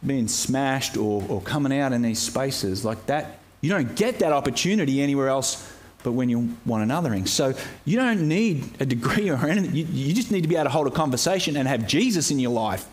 being 0.05 0.27
smashed 0.27 0.97
or, 0.97 1.23
or 1.29 1.41
coming 1.41 1.77
out 1.77 1.93
in 1.93 2.01
these 2.01 2.19
spaces? 2.19 2.83
Like 2.83 3.05
that, 3.05 3.39
you 3.61 3.69
don't 3.69 3.95
get 3.95 4.19
that 4.19 4.33
opportunity 4.33 5.01
anywhere 5.01 5.29
else 5.29 5.69
but 6.03 6.11
when 6.11 6.29
you're 6.29 6.41
one 6.65 6.87
anothering. 6.87 7.27
So 7.27 7.53
you 7.85 7.97
don't 7.97 8.27
need 8.27 8.69
a 8.79 8.85
degree 8.85 9.29
or 9.29 9.37
anything. 9.47 9.73
You, 9.73 9.85
you 9.85 10.13
just 10.13 10.31
need 10.31 10.41
to 10.41 10.47
be 10.47 10.55
able 10.55 10.65
to 10.65 10.69
hold 10.69 10.87
a 10.87 10.91
conversation 10.91 11.55
and 11.55 11.67
have 11.67 11.87
Jesus 11.87 12.29
in 12.29 12.39
your 12.39 12.51
life. 12.51 12.85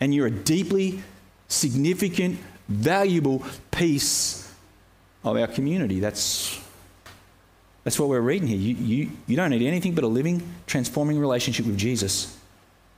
And 0.00 0.14
you're 0.14 0.26
a 0.26 0.32
deeply 0.32 1.02
significant, 1.48 2.38
valuable 2.68 3.44
piece 3.70 4.52
of 5.24 5.36
our 5.36 5.46
community. 5.46 6.00
That's 6.00 6.60
that's 7.88 7.98
what 7.98 8.10
we're 8.10 8.20
reading 8.20 8.46
here. 8.46 8.58
You, 8.58 8.74
you, 8.74 9.10
you 9.26 9.34
don't 9.34 9.48
need 9.48 9.66
anything 9.66 9.94
but 9.94 10.04
a 10.04 10.08
living, 10.08 10.46
transforming 10.66 11.18
relationship 11.18 11.64
with 11.64 11.78
Jesus 11.78 12.36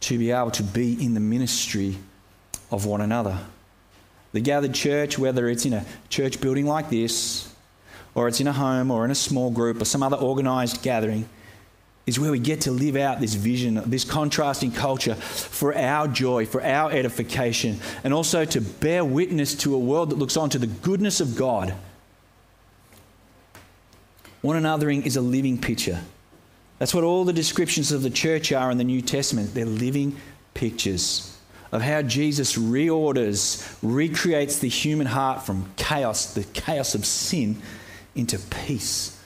to 0.00 0.18
be 0.18 0.32
able 0.32 0.50
to 0.50 0.64
be 0.64 0.94
in 1.00 1.14
the 1.14 1.20
ministry 1.20 1.96
of 2.72 2.86
one 2.86 3.00
another. 3.00 3.38
The 4.32 4.40
gathered 4.40 4.74
church, 4.74 5.16
whether 5.16 5.48
it's 5.48 5.64
in 5.64 5.74
a 5.74 5.86
church 6.08 6.40
building 6.40 6.66
like 6.66 6.90
this, 6.90 7.54
or 8.16 8.26
it's 8.26 8.40
in 8.40 8.48
a 8.48 8.52
home, 8.52 8.90
or 8.90 9.04
in 9.04 9.12
a 9.12 9.14
small 9.14 9.52
group, 9.52 9.80
or 9.80 9.84
some 9.84 10.02
other 10.02 10.16
organized 10.16 10.82
gathering, 10.82 11.28
is 12.04 12.18
where 12.18 12.32
we 12.32 12.40
get 12.40 12.62
to 12.62 12.72
live 12.72 12.96
out 12.96 13.20
this 13.20 13.34
vision, 13.34 13.80
this 13.86 14.02
contrasting 14.02 14.72
culture 14.72 15.14
for 15.14 15.72
our 15.72 16.08
joy, 16.08 16.46
for 16.46 16.64
our 16.64 16.90
edification, 16.90 17.78
and 18.02 18.12
also 18.12 18.44
to 18.44 18.60
bear 18.60 19.04
witness 19.04 19.54
to 19.54 19.72
a 19.72 19.78
world 19.78 20.10
that 20.10 20.18
looks 20.18 20.36
on 20.36 20.50
to 20.50 20.58
the 20.58 20.66
goodness 20.66 21.20
of 21.20 21.36
God 21.36 21.76
one 24.42 24.60
anothering 24.62 25.04
is 25.04 25.16
a 25.16 25.20
living 25.20 25.58
picture. 25.58 26.00
That's 26.78 26.94
what 26.94 27.04
all 27.04 27.24
the 27.24 27.32
descriptions 27.32 27.92
of 27.92 28.02
the 28.02 28.10
church 28.10 28.52
are 28.52 28.70
in 28.70 28.78
the 28.78 28.84
New 28.84 29.02
Testament. 29.02 29.52
They're 29.52 29.66
living 29.66 30.16
pictures 30.54 31.36
of 31.72 31.82
how 31.82 32.02
Jesus 32.02 32.56
reorders, 32.56 33.76
recreates 33.82 34.58
the 34.58 34.68
human 34.68 35.06
heart 35.06 35.44
from 35.44 35.70
chaos, 35.76 36.34
the 36.34 36.44
chaos 36.44 36.94
of 36.94 37.04
sin, 37.06 37.60
into 38.14 38.38
peace. 38.38 39.16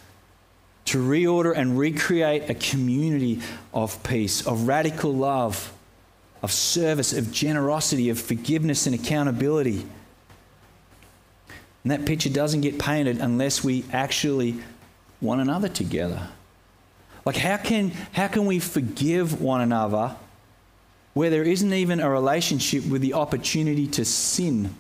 To 0.87 0.99
reorder 0.99 1.57
and 1.57 1.79
recreate 1.79 2.51
a 2.51 2.55
community 2.55 3.41
of 3.73 4.03
peace, 4.03 4.47
of 4.47 4.69
radical 4.69 5.15
love, 5.15 5.73
of 6.43 6.53
service, 6.53 7.15
of 7.15 7.33
generosity, 7.33 8.11
of 8.11 8.21
forgiveness 8.21 8.87
and 8.87 8.95
accountability. 8.95 9.87
And 11.83 11.91
that 11.91 12.05
picture 12.05 12.29
doesn't 12.29 12.61
get 12.61 12.79
painted 12.79 13.19
unless 13.19 13.65
we 13.65 13.85
actually 13.93 14.57
one 15.21 15.41
another 15.41 15.69
together. 15.69 16.29
Like, 17.25 17.37
how 17.37 17.57
can, 17.57 17.91
how 18.13 18.29
can 18.29 18.47
we 18.47 18.59
forgive 18.59 19.41
one 19.41 19.61
another 19.61 20.15
where 21.15 21.31
there 21.31 21.45
isn't 21.45 21.73
even 21.73 22.01
a 22.01 22.11
relationship 22.11 22.85
with 22.87 23.01
the 23.01 23.15
opportunity 23.15 23.87
to 23.89 24.05
sin 24.05 24.75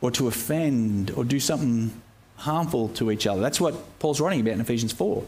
or 0.00 0.10
to 0.12 0.26
offend 0.26 1.12
or 1.12 1.24
do 1.24 1.38
something 1.38 1.92
harmful 2.36 2.88
to 2.90 3.10
each 3.10 3.26
other? 3.26 3.40
That's 3.40 3.60
what 3.60 3.98
Paul's 4.00 4.20
writing 4.20 4.40
about 4.40 4.54
in 4.54 4.60
Ephesians 4.60 4.92
4. 4.92 5.24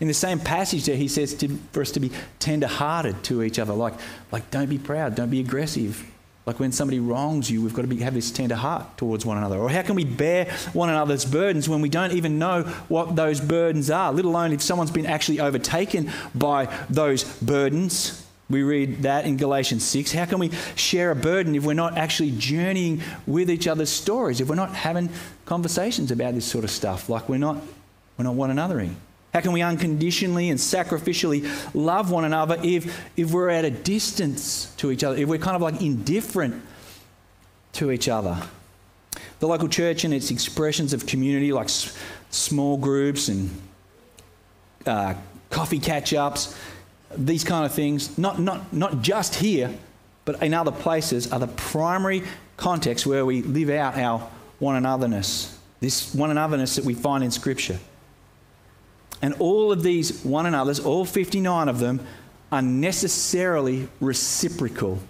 In 0.00 0.08
the 0.08 0.14
same 0.14 0.40
passage 0.40 0.86
there, 0.86 0.96
he 0.96 1.06
says 1.06 1.34
to, 1.34 1.48
for 1.70 1.82
us 1.82 1.92
to 1.92 2.00
be 2.00 2.10
tender 2.38 2.66
hearted 2.66 3.22
to 3.24 3.42
each 3.42 3.58
other. 3.58 3.74
Like, 3.74 3.94
like, 4.32 4.50
don't 4.50 4.68
be 4.68 4.78
proud, 4.78 5.14
don't 5.14 5.30
be 5.30 5.40
aggressive, 5.40 6.04
like 6.46 6.60
when 6.60 6.70
somebody 6.70 7.00
wrongs 7.00 7.50
you, 7.50 7.60
we've 7.60 7.74
got 7.74 7.82
to 7.82 7.88
be, 7.88 7.96
have 7.96 8.14
this 8.14 8.30
tender 8.30 8.54
heart 8.54 8.96
towards 8.96 9.26
one 9.26 9.36
another. 9.36 9.58
Or 9.58 9.68
how 9.68 9.82
can 9.82 9.96
we 9.96 10.04
bear 10.04 10.44
one 10.72 10.88
another's 10.88 11.24
burdens 11.24 11.68
when 11.68 11.80
we 11.80 11.88
don't 11.88 12.12
even 12.12 12.38
know 12.38 12.62
what 12.86 13.16
those 13.16 13.40
burdens 13.40 13.90
are, 13.90 14.12
let 14.12 14.24
alone 14.24 14.52
if 14.52 14.62
someone's 14.62 14.92
been 14.92 15.06
actually 15.06 15.40
overtaken 15.40 16.10
by 16.36 16.72
those 16.88 17.24
burdens? 17.40 18.24
We 18.48 18.62
read 18.62 19.02
that 19.02 19.24
in 19.24 19.36
Galatians 19.36 19.84
6. 19.84 20.12
How 20.12 20.24
can 20.24 20.38
we 20.38 20.52
share 20.76 21.10
a 21.10 21.16
burden 21.16 21.56
if 21.56 21.64
we're 21.64 21.74
not 21.74 21.98
actually 21.98 22.30
journeying 22.30 23.02
with 23.26 23.50
each 23.50 23.66
other's 23.66 23.90
stories, 23.90 24.40
if 24.40 24.48
we're 24.48 24.54
not 24.54 24.72
having 24.72 25.10
conversations 25.46 26.12
about 26.12 26.34
this 26.34 26.44
sort 26.44 26.62
of 26.62 26.70
stuff, 26.70 27.08
like 27.08 27.28
we're 27.28 27.38
not, 27.38 27.56
we're 28.16 28.22
not 28.22 28.34
one 28.34 28.50
anothering? 28.50 28.94
How 29.36 29.42
can 29.42 29.52
we 29.52 29.60
unconditionally 29.60 30.48
and 30.48 30.58
sacrificially 30.58 31.46
love 31.74 32.10
one 32.10 32.24
another 32.24 32.58
if, 32.62 32.98
if 33.18 33.32
we're 33.32 33.50
at 33.50 33.66
a 33.66 33.70
distance 33.70 34.74
to 34.76 34.90
each 34.90 35.04
other, 35.04 35.14
if 35.18 35.28
we're 35.28 35.36
kind 35.36 35.54
of 35.54 35.60
like 35.60 35.82
indifferent 35.82 36.64
to 37.74 37.90
each 37.90 38.08
other? 38.08 38.40
The 39.40 39.46
local 39.46 39.68
church 39.68 40.04
and 40.04 40.14
its 40.14 40.30
expressions 40.30 40.94
of 40.94 41.04
community, 41.04 41.52
like 41.52 41.66
s- 41.66 41.94
small 42.30 42.78
groups 42.78 43.28
and 43.28 43.50
uh, 44.86 45.12
coffee 45.50 45.80
catch 45.80 46.14
ups, 46.14 46.58
these 47.14 47.44
kind 47.44 47.66
of 47.66 47.74
things, 47.74 48.16
not, 48.16 48.40
not, 48.40 48.72
not 48.72 49.02
just 49.02 49.34
here, 49.34 49.70
but 50.24 50.42
in 50.42 50.54
other 50.54 50.72
places, 50.72 51.30
are 51.30 51.40
the 51.40 51.46
primary 51.46 52.22
context 52.56 53.04
where 53.04 53.26
we 53.26 53.42
live 53.42 53.68
out 53.68 53.98
our 53.98 54.20
one 54.60 54.82
anotherness, 54.82 55.54
this 55.80 56.14
one 56.14 56.30
anotherness 56.30 56.76
that 56.76 56.86
we 56.86 56.94
find 56.94 57.22
in 57.22 57.30
Scripture. 57.30 57.78
And 59.22 59.34
all 59.34 59.72
of 59.72 59.82
these 59.82 60.24
one 60.24 60.46
another's, 60.46 60.80
all 60.80 61.04
59 61.04 61.68
of 61.68 61.78
them, 61.78 62.06
are 62.52 62.62
necessarily 62.62 63.88
reciprocal. 64.00 65.00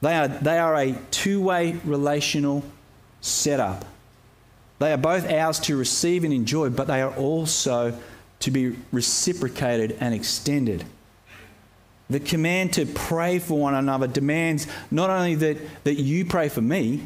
They 0.00 0.16
are, 0.16 0.28
they 0.28 0.58
are 0.58 0.74
a 0.76 0.92
two 1.10 1.42
way 1.42 1.78
relational 1.84 2.64
setup. 3.20 3.84
They 4.78 4.92
are 4.92 4.98
both 4.98 5.30
ours 5.30 5.58
to 5.60 5.76
receive 5.76 6.24
and 6.24 6.32
enjoy, 6.32 6.70
but 6.70 6.86
they 6.86 7.02
are 7.02 7.14
also 7.14 7.98
to 8.40 8.50
be 8.50 8.76
reciprocated 8.92 9.96
and 10.00 10.14
extended. 10.14 10.84
The 12.08 12.18
command 12.18 12.72
to 12.72 12.86
pray 12.86 13.38
for 13.38 13.58
one 13.58 13.74
another 13.74 14.06
demands 14.06 14.66
not 14.90 15.10
only 15.10 15.34
that, 15.36 15.84
that 15.84 15.94
you 15.94 16.24
pray 16.24 16.48
for 16.48 16.62
me, 16.62 17.04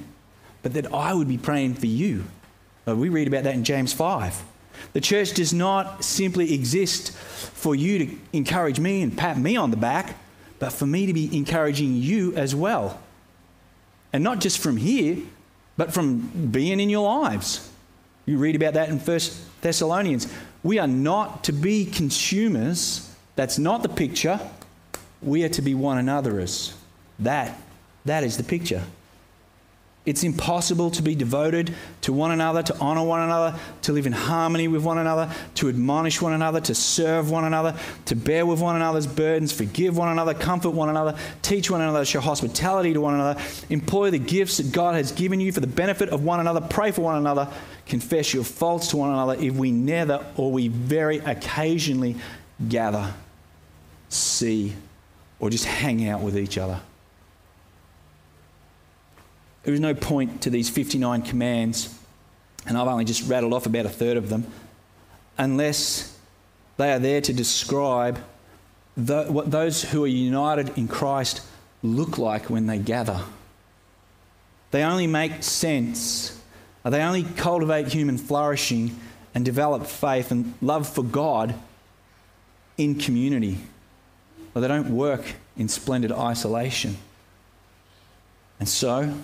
but 0.62 0.72
that 0.74 0.94
I 0.94 1.12
would 1.12 1.28
be 1.28 1.36
praying 1.36 1.74
for 1.74 1.86
you. 1.86 2.24
We 2.86 3.08
read 3.08 3.26
about 3.26 3.44
that 3.44 3.54
in 3.54 3.64
James 3.64 3.92
5. 3.92 4.42
The 4.92 5.00
church 5.00 5.34
does 5.34 5.52
not 5.52 6.04
simply 6.04 6.54
exist 6.54 7.12
for 7.12 7.74
you 7.74 8.06
to 8.06 8.16
encourage 8.32 8.78
me 8.78 9.02
and 9.02 9.16
pat 9.16 9.38
me 9.38 9.56
on 9.56 9.70
the 9.70 9.76
back, 9.76 10.16
but 10.58 10.72
for 10.72 10.86
me 10.86 11.06
to 11.06 11.12
be 11.12 11.36
encouraging 11.36 11.96
you 11.96 12.34
as 12.34 12.54
well. 12.54 13.00
And 14.12 14.22
not 14.22 14.40
just 14.40 14.58
from 14.58 14.76
here, 14.76 15.18
but 15.76 15.92
from 15.92 16.50
being 16.50 16.80
in 16.80 16.88
your 16.88 17.04
lives. 17.04 17.70
You 18.26 18.38
read 18.38 18.56
about 18.56 18.74
that 18.74 18.88
in 18.88 18.98
1 18.98 19.20
Thessalonians. 19.60 20.32
We 20.62 20.78
are 20.78 20.86
not 20.86 21.44
to 21.44 21.52
be 21.52 21.84
consumers. 21.84 23.12
That's 23.36 23.58
not 23.58 23.82
the 23.82 23.88
picture. 23.88 24.40
We 25.20 25.44
are 25.44 25.48
to 25.50 25.62
be 25.62 25.74
one 25.74 25.98
another's. 25.98 26.74
That, 27.18 27.60
that 28.04 28.24
is 28.24 28.36
the 28.36 28.44
picture. 28.44 28.82
It's 30.06 30.22
impossible 30.22 30.90
to 30.90 31.02
be 31.02 31.14
devoted 31.14 31.74
to 32.02 32.12
one 32.12 32.30
another, 32.30 32.62
to 32.62 32.76
honor 32.78 33.02
one 33.02 33.20
another, 33.20 33.58
to 33.82 33.92
live 33.92 34.06
in 34.06 34.12
harmony 34.12 34.68
with 34.68 34.84
one 34.84 34.98
another, 34.98 35.32
to 35.54 35.70
admonish 35.70 36.20
one 36.20 36.34
another, 36.34 36.60
to 36.60 36.74
serve 36.74 37.30
one 37.30 37.44
another, 37.46 37.74
to 38.04 38.14
bear 38.14 38.44
with 38.44 38.60
one 38.60 38.76
another's 38.76 39.06
burdens, 39.06 39.50
forgive 39.50 39.96
one 39.96 40.10
another, 40.10 40.34
comfort 40.34 40.70
one 40.70 40.90
another, 40.90 41.16
teach 41.40 41.70
one 41.70 41.80
another, 41.80 42.04
show 42.04 42.20
hospitality 42.20 42.92
to 42.92 43.00
one 43.00 43.14
another, 43.14 43.40
employ 43.70 44.10
the 44.10 44.18
gifts 44.18 44.58
that 44.58 44.72
God 44.72 44.94
has 44.94 45.10
given 45.10 45.40
you 45.40 45.52
for 45.52 45.60
the 45.60 45.66
benefit 45.66 46.10
of 46.10 46.22
one 46.22 46.38
another, 46.38 46.60
pray 46.60 46.90
for 46.90 47.00
one 47.00 47.16
another, 47.16 47.48
confess 47.86 48.34
your 48.34 48.44
faults 48.44 48.88
to 48.88 48.98
one 48.98 49.08
another 49.08 49.36
if 49.36 49.54
we 49.54 49.70
never 49.70 50.22
or 50.36 50.52
we 50.52 50.68
very 50.68 51.18
occasionally 51.20 52.14
gather, 52.68 53.14
see, 54.10 54.74
or 55.40 55.48
just 55.48 55.64
hang 55.64 56.06
out 56.06 56.20
with 56.20 56.36
each 56.36 56.58
other. 56.58 56.78
There 59.64 59.72
is 59.72 59.80
no 59.80 59.94
point 59.94 60.42
to 60.42 60.50
these 60.50 60.68
59 60.68 61.22
commands, 61.22 61.98
and 62.66 62.76
I've 62.76 62.86
only 62.86 63.04
just 63.04 63.28
rattled 63.28 63.52
off 63.52 63.66
about 63.66 63.86
a 63.86 63.90
third 63.90 64.16
of 64.16 64.28
them, 64.28 64.46
unless 65.38 66.16
they 66.76 66.92
are 66.92 66.98
there 66.98 67.20
to 67.22 67.32
describe 67.32 68.18
the, 68.96 69.24
what 69.24 69.50
those 69.50 69.82
who 69.82 70.04
are 70.04 70.08
united 70.08 70.76
in 70.78 70.86
Christ 70.86 71.40
look 71.82 72.18
like 72.18 72.50
when 72.50 72.66
they 72.66 72.78
gather. 72.78 73.20
They 74.70 74.82
only 74.82 75.06
make 75.06 75.42
sense, 75.42 76.40
they 76.84 77.02
only 77.02 77.22
cultivate 77.22 77.88
human 77.88 78.18
flourishing 78.18 78.98
and 79.34 79.44
develop 79.44 79.86
faith 79.86 80.30
and 80.30 80.54
love 80.60 80.88
for 80.88 81.02
God 81.02 81.54
in 82.76 82.96
community. 82.96 83.58
They 84.52 84.68
don't 84.68 84.90
work 84.90 85.34
in 85.56 85.68
splendid 85.68 86.12
isolation. 86.12 86.96
And 88.60 88.68
so, 88.68 89.14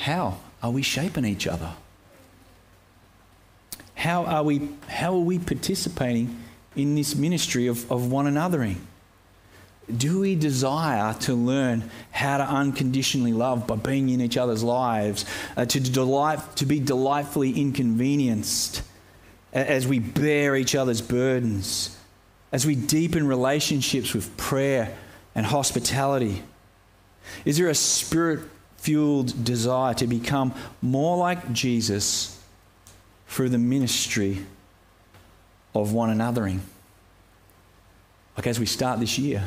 how 0.00 0.38
are 0.62 0.70
we 0.70 0.80
shaping 0.80 1.26
each 1.26 1.46
other? 1.46 1.74
How 3.94 4.24
are 4.24 4.42
we, 4.42 4.70
how 4.88 5.12
are 5.12 5.20
we 5.20 5.38
participating 5.38 6.42
in 6.74 6.94
this 6.94 7.14
ministry 7.14 7.66
of, 7.66 7.90
of 7.92 8.10
one 8.10 8.24
anothering? 8.24 8.76
Do 9.94 10.20
we 10.20 10.36
desire 10.36 11.12
to 11.20 11.34
learn 11.34 11.90
how 12.12 12.38
to 12.38 12.44
unconditionally 12.44 13.34
love 13.34 13.66
by 13.66 13.76
being 13.76 14.08
in 14.08 14.22
each 14.22 14.38
other's 14.38 14.62
lives, 14.62 15.26
uh, 15.54 15.66
to, 15.66 15.80
delight, 15.80 16.38
to 16.56 16.64
be 16.64 16.80
delightfully 16.80 17.60
inconvenienced 17.60 18.82
as 19.52 19.86
we 19.86 19.98
bear 19.98 20.56
each 20.56 20.74
other's 20.74 21.02
burdens, 21.02 21.94
as 22.52 22.64
we 22.64 22.74
deepen 22.74 23.26
relationships 23.26 24.14
with 24.14 24.34
prayer 24.38 24.96
and 25.34 25.44
hospitality? 25.44 26.42
Is 27.44 27.58
there 27.58 27.68
a 27.68 27.74
spirit 27.74 28.40
fueled 28.80 29.44
desire 29.44 29.94
to 29.94 30.06
become 30.06 30.54
more 30.82 31.16
like 31.16 31.52
Jesus 31.52 32.42
through 33.28 33.50
the 33.50 33.58
ministry 33.58 34.44
of 35.74 35.92
one 35.92 36.16
anothering? 36.16 36.60
Like 38.36 38.46
as 38.46 38.58
we 38.58 38.66
start 38.66 39.00
this 39.00 39.18
year, 39.18 39.44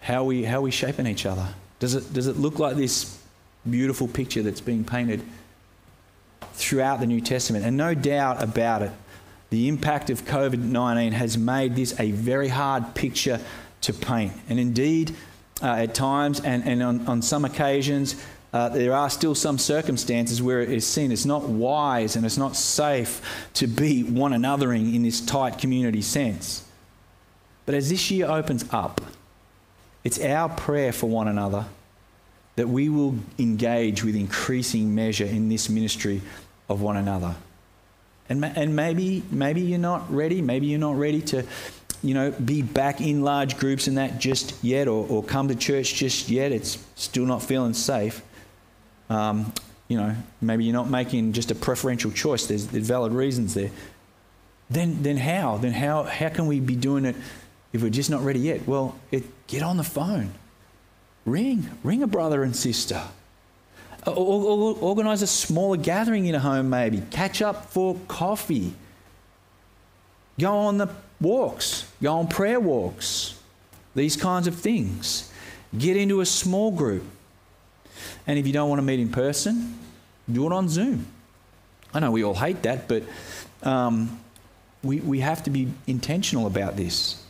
how 0.00 0.24
we, 0.24 0.44
how 0.44 0.60
we 0.60 0.70
shaping 0.70 1.06
each 1.06 1.26
other? 1.26 1.46
Does 1.78 1.94
it, 1.94 2.12
does 2.12 2.26
it 2.26 2.36
look 2.36 2.58
like 2.58 2.76
this 2.76 3.18
beautiful 3.68 4.08
picture 4.08 4.42
that's 4.42 4.60
being 4.60 4.84
painted 4.84 5.22
throughout 6.54 6.98
the 6.98 7.06
New 7.06 7.20
Testament? 7.20 7.64
And 7.64 7.76
no 7.76 7.94
doubt 7.94 8.42
about 8.42 8.82
it, 8.82 8.90
the 9.50 9.68
impact 9.68 10.10
of 10.10 10.24
COVID 10.24 10.58
19 10.58 11.12
has 11.12 11.38
made 11.38 11.76
this 11.76 11.98
a 12.00 12.10
very 12.10 12.48
hard 12.48 12.94
picture 12.94 13.40
to 13.82 13.92
paint. 13.92 14.32
And 14.48 14.58
indeed, 14.58 15.14
at 15.62 15.94
times 15.94 16.40
and, 16.40 16.64
and 16.64 16.82
on, 16.82 17.06
on 17.06 17.22
some 17.22 17.44
occasions, 17.44 18.22
uh, 18.52 18.68
there 18.68 18.92
are 18.92 19.08
still 19.08 19.34
some 19.34 19.58
circumstances 19.58 20.42
where 20.42 20.60
it 20.60 20.70
is 20.70 20.86
seen 20.86 21.10
it's 21.10 21.24
not 21.24 21.44
wise 21.44 22.16
and 22.16 22.26
it's 22.26 22.36
not 22.36 22.54
safe 22.54 23.22
to 23.54 23.66
be 23.66 24.02
one 24.02 24.32
anothering 24.32 24.94
in 24.94 25.02
this 25.02 25.20
tight 25.24 25.58
community 25.58 26.02
sense. 26.02 26.64
But 27.64 27.74
as 27.74 27.88
this 27.88 28.10
year 28.10 28.26
opens 28.26 28.64
up, 28.70 29.00
it's 30.04 30.20
our 30.20 30.48
prayer 30.48 30.92
for 30.92 31.08
one 31.08 31.28
another 31.28 31.64
that 32.56 32.68
we 32.68 32.88
will 32.88 33.16
engage 33.38 34.04
with 34.04 34.14
increasing 34.14 34.94
measure 34.94 35.24
in 35.24 35.48
this 35.48 35.68
ministry 35.70 36.20
of 36.68 36.82
one 36.82 36.96
another. 36.96 37.34
And, 38.28 38.44
and 38.44 38.76
maybe, 38.76 39.22
maybe 39.30 39.60
you're 39.60 39.78
not 39.78 40.12
ready. 40.12 40.42
Maybe 40.42 40.66
you're 40.66 40.78
not 40.78 40.96
ready 40.96 41.20
to, 41.22 41.44
you 42.02 42.14
know, 42.14 42.30
be 42.32 42.62
back 42.62 43.00
in 43.00 43.22
large 43.22 43.58
groups 43.58 43.86
and 43.86 43.98
that 43.98 44.18
just 44.18 44.54
yet, 44.62 44.88
or, 44.88 45.06
or 45.08 45.22
come 45.22 45.48
to 45.48 45.54
church 45.54 45.94
just 45.94 46.28
yet. 46.28 46.52
It's 46.52 46.78
still 46.96 47.26
not 47.26 47.42
feeling 47.42 47.74
safe. 47.74 48.22
Um, 49.08 49.52
you 49.88 49.96
know, 49.96 50.14
maybe 50.40 50.64
you're 50.64 50.72
not 50.72 50.88
making 50.88 51.32
just 51.32 51.50
a 51.50 51.54
preferential 51.54 52.10
choice. 52.10 52.46
There's, 52.46 52.66
there's 52.66 52.86
valid 52.86 53.12
reasons 53.12 53.54
there. 53.54 53.70
Then, 54.70 55.02
then 55.02 55.18
how? 55.18 55.58
Then 55.58 55.72
how, 55.72 56.04
how 56.04 56.30
can 56.30 56.46
we 56.46 56.60
be 56.60 56.76
doing 56.76 57.04
it 57.04 57.14
if 57.72 57.82
we're 57.82 57.90
just 57.90 58.10
not 58.10 58.22
ready 58.22 58.40
yet, 58.40 58.66
well, 58.66 58.96
it, 59.10 59.24
get 59.46 59.62
on 59.62 59.76
the 59.76 59.84
phone. 59.84 60.32
Ring. 61.24 61.70
Ring 61.82 62.02
a 62.02 62.06
brother 62.06 62.42
and 62.42 62.54
sister. 62.54 63.02
Or, 64.06 64.12
or, 64.12 64.76
organize 64.80 65.22
a 65.22 65.26
smaller 65.26 65.76
gathering 65.76 66.26
in 66.26 66.34
a 66.34 66.40
home, 66.40 66.68
maybe. 66.68 67.02
Catch 67.10 67.40
up 67.40 67.70
for 67.70 67.96
coffee. 68.08 68.74
Go 70.38 70.52
on 70.52 70.78
the 70.78 70.88
walks. 71.22 71.90
Go 72.02 72.14
on 72.18 72.28
prayer 72.28 72.60
walks. 72.60 73.38
These 73.94 74.16
kinds 74.16 74.46
of 74.46 74.56
things. 74.56 75.32
Get 75.76 75.96
into 75.96 76.20
a 76.20 76.26
small 76.26 76.70
group. 76.70 77.04
And 78.26 78.38
if 78.38 78.46
you 78.46 78.52
don't 78.52 78.68
want 78.68 78.78
to 78.78 78.84
meet 78.84 79.00
in 79.00 79.10
person, 79.10 79.78
do 80.30 80.46
it 80.46 80.52
on 80.52 80.68
Zoom. 80.68 81.06
I 81.94 82.00
know 82.00 82.10
we 82.10 82.24
all 82.24 82.34
hate 82.34 82.62
that, 82.62 82.88
but 82.88 83.02
um, 83.62 84.20
we, 84.82 85.00
we 85.00 85.20
have 85.20 85.42
to 85.44 85.50
be 85.50 85.68
intentional 85.86 86.46
about 86.46 86.76
this. 86.76 87.22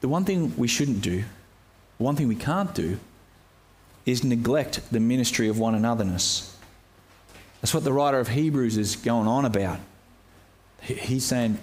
The 0.00 0.08
one 0.08 0.24
thing 0.24 0.56
we 0.56 0.68
shouldn't 0.68 1.00
do, 1.00 1.24
one 1.98 2.16
thing 2.16 2.28
we 2.28 2.36
can't 2.36 2.74
do, 2.74 2.98
is 4.04 4.22
neglect 4.22 4.80
the 4.92 5.00
ministry 5.00 5.48
of 5.48 5.58
one 5.58 5.74
anotherness. 5.74 6.52
That's 7.60 7.74
what 7.74 7.82
the 7.84 7.92
writer 7.92 8.20
of 8.20 8.28
Hebrews 8.28 8.76
is 8.76 8.94
going 8.96 9.26
on 9.26 9.44
about. 9.44 9.80
He's 10.86 11.24
saying, 11.24 11.58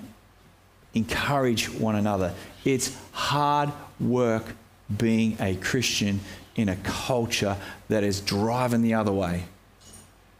encourage 0.93 1.69
one 1.69 1.95
another. 1.95 2.33
It's 2.65 2.95
hard 3.13 3.71
work 3.99 4.55
being 4.95 5.37
a 5.39 5.55
Christian 5.55 6.19
in 6.55 6.69
a 6.69 6.75
culture 6.77 7.57
that 7.87 8.03
is 8.03 8.21
driving 8.21 8.81
the 8.81 8.93
other 8.93 9.11
way. 9.11 9.45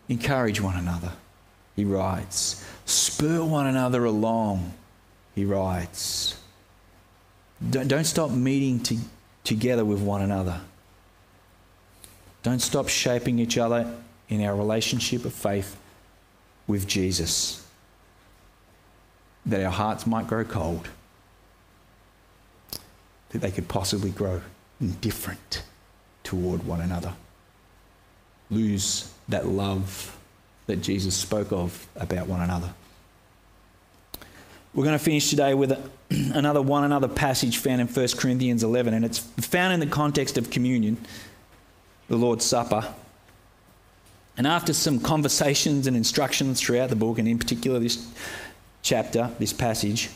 Encourage 0.09 0.59
one 0.59 0.75
another, 0.75 1.13
he 1.75 1.85
writes. 1.85 2.63
Spur 2.85 3.43
one 3.43 3.67
another 3.67 4.03
along, 4.03 4.73
he 5.33 5.45
writes. 5.45 6.39
Don't, 7.69 7.87
don't 7.87 8.03
stop 8.03 8.31
meeting 8.31 8.81
to, 8.81 8.97
together 9.45 9.85
with 9.85 10.01
one 10.01 10.21
another. 10.21 10.59
Don't 12.43 12.59
stop 12.59 12.89
shaping 12.89 13.39
each 13.39 13.57
other 13.57 13.95
in 14.27 14.43
our 14.43 14.55
relationship 14.55 15.23
of 15.23 15.33
faith 15.33 15.77
with 16.67 16.85
Jesus. 16.85 17.62
That 19.45 19.63
our 19.63 19.71
hearts 19.71 20.07
might 20.07 20.27
grow 20.27 20.43
cold. 20.43 20.89
That 23.29 23.39
they 23.39 23.51
could 23.51 23.67
possibly 23.67 24.11
grow 24.11 24.41
indifferent 24.79 25.63
toward 26.23 26.65
one 26.65 26.81
another. 26.81 27.13
Lose 28.49 29.11
that 29.29 29.47
love 29.47 30.17
that 30.67 30.77
Jesus 30.77 31.15
spoke 31.15 31.51
of 31.51 31.87
about 31.95 32.27
one 32.27 32.41
another. 32.41 32.73
We're 34.73 34.85
going 34.85 34.97
to 34.97 35.03
finish 35.03 35.29
today 35.29 35.53
with 35.53 35.77
another 36.09 36.61
one 36.61 36.83
another 36.83 37.07
passage 37.07 37.57
found 37.57 37.81
in 37.81 37.87
1 37.87 38.07
Corinthians 38.17 38.63
11, 38.63 38.93
and 38.93 39.05
it's 39.05 39.19
found 39.19 39.73
in 39.73 39.79
the 39.79 39.85
context 39.85 40.37
of 40.37 40.49
communion, 40.49 40.97
the 42.07 42.15
Lord's 42.15 42.45
Supper. 42.45 42.93
And 44.35 44.47
after 44.47 44.73
some 44.73 44.99
conversations 44.99 45.85
and 45.85 45.95
instructions 45.95 46.59
throughout 46.59 46.89
the 46.89 46.95
book, 46.95 47.19
and 47.19 47.27
in 47.27 47.37
particular 47.37 47.79
this 47.79 48.07
chapter, 48.83 49.31
this 49.39 49.53
passage, 49.53 50.09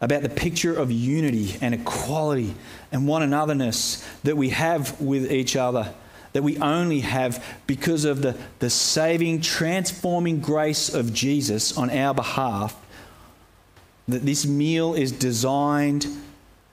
about 0.00 0.22
the 0.22 0.28
picture 0.28 0.74
of 0.74 0.90
unity 0.90 1.56
and 1.60 1.74
equality 1.74 2.54
and 2.92 3.06
one 3.06 3.22
anotherness 3.22 4.04
that 4.22 4.36
we 4.36 4.50
have 4.50 5.00
with 5.00 5.30
each 5.30 5.56
other, 5.56 5.94
that 6.32 6.42
we 6.42 6.58
only 6.58 7.00
have 7.00 7.44
because 7.66 8.04
of 8.04 8.22
the, 8.22 8.36
the 8.58 8.70
saving, 8.70 9.40
transforming 9.40 10.40
grace 10.40 10.92
of 10.92 11.14
Jesus 11.14 11.76
on 11.78 11.90
our 11.90 12.14
behalf 12.14 12.76
that 14.08 14.26
this 14.26 14.46
meal 14.46 14.94
is 14.94 15.12
designed 15.12 16.06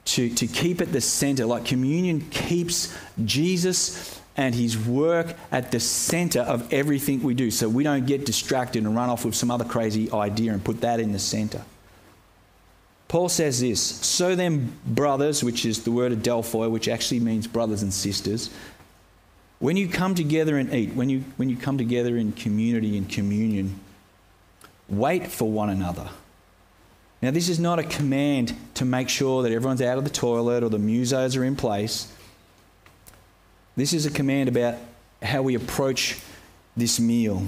to, 0.06 0.30
to 0.30 0.47
keep 0.47 0.82
at 0.82 0.91
the 0.91 1.02
center, 1.02 1.45
like 1.45 1.65
communion 1.65 2.21
keeps 2.30 2.95
Jesus 3.26 4.16
and 4.38 4.54
his 4.54 4.78
work 4.78 5.36
at 5.52 5.71
the 5.71 5.80
center 5.80 6.41
of 6.41 6.71
everything 6.71 7.23
we 7.23 7.34
do. 7.34 7.50
So 7.50 7.67
we 7.67 7.84
don't 7.84 8.06
get 8.06 8.26
distracted 8.26 8.86
and 8.86 8.95
run 8.95 9.10
off 9.10 9.26
with 9.26 9.36
some 9.36 9.50
other 9.50 9.65
crazy 9.65 10.12
idea 10.12 10.54
and 10.54 10.63
put 10.63 10.82
that 10.82 11.00
in 11.00 11.12
the 11.12 11.19
center. 11.19 11.63
Paul 13.08 13.30
says 13.30 13.60
this 13.62 13.82
So 13.82 14.36
then, 14.36 14.73
brothers, 14.86 15.43
which 15.43 15.65
is 15.65 15.84
the 15.84 15.91
word 15.91 16.12
adelphoi, 16.12 16.69
which 16.69 16.88
actually 16.88 17.19
means 17.19 17.47
brothers 17.47 17.82
and 17.82 17.91
sisters, 17.91 18.52
when 19.60 19.76
you 19.76 19.88
come 19.88 20.13
together 20.13 20.58
and 20.58 20.71
eat, 20.73 20.93
when 20.93 21.10
you, 21.10 21.23
when 21.38 21.50
you 21.50 21.58
come 21.58 21.80
together 21.80 22.15
in 22.15 22.32
community 22.34 22.95
and 22.95 23.10
communion, 23.10 23.80
wait 24.88 25.28
for 25.28 25.50
one 25.50 25.69
another. 25.69 26.10
Now, 27.21 27.32
this 27.32 27.50
is 27.50 27.60
not 27.60 27.80
a 27.80 27.84
command 27.84 28.56
to 28.76 28.86
make 28.86 29.10
sure 29.10 29.41
that 29.41 29.52
everyone's 29.52 29.82
out 29.82 29.97
of 29.97 30.04
the 30.04 30.12
toilet 30.12 30.63
or 30.63 30.69
the 30.69 30.78
musos 30.78 31.36
are 31.36 31.43
in 31.43 31.56
place. 31.56 32.13
This 33.78 33.94
is 33.94 34.08
a 34.08 34.12
command 34.12 34.50
about 34.50 34.76
how 35.22 35.44
we 35.44 35.54
approach 35.54 36.20
this 36.76 37.00
meal. 37.00 37.44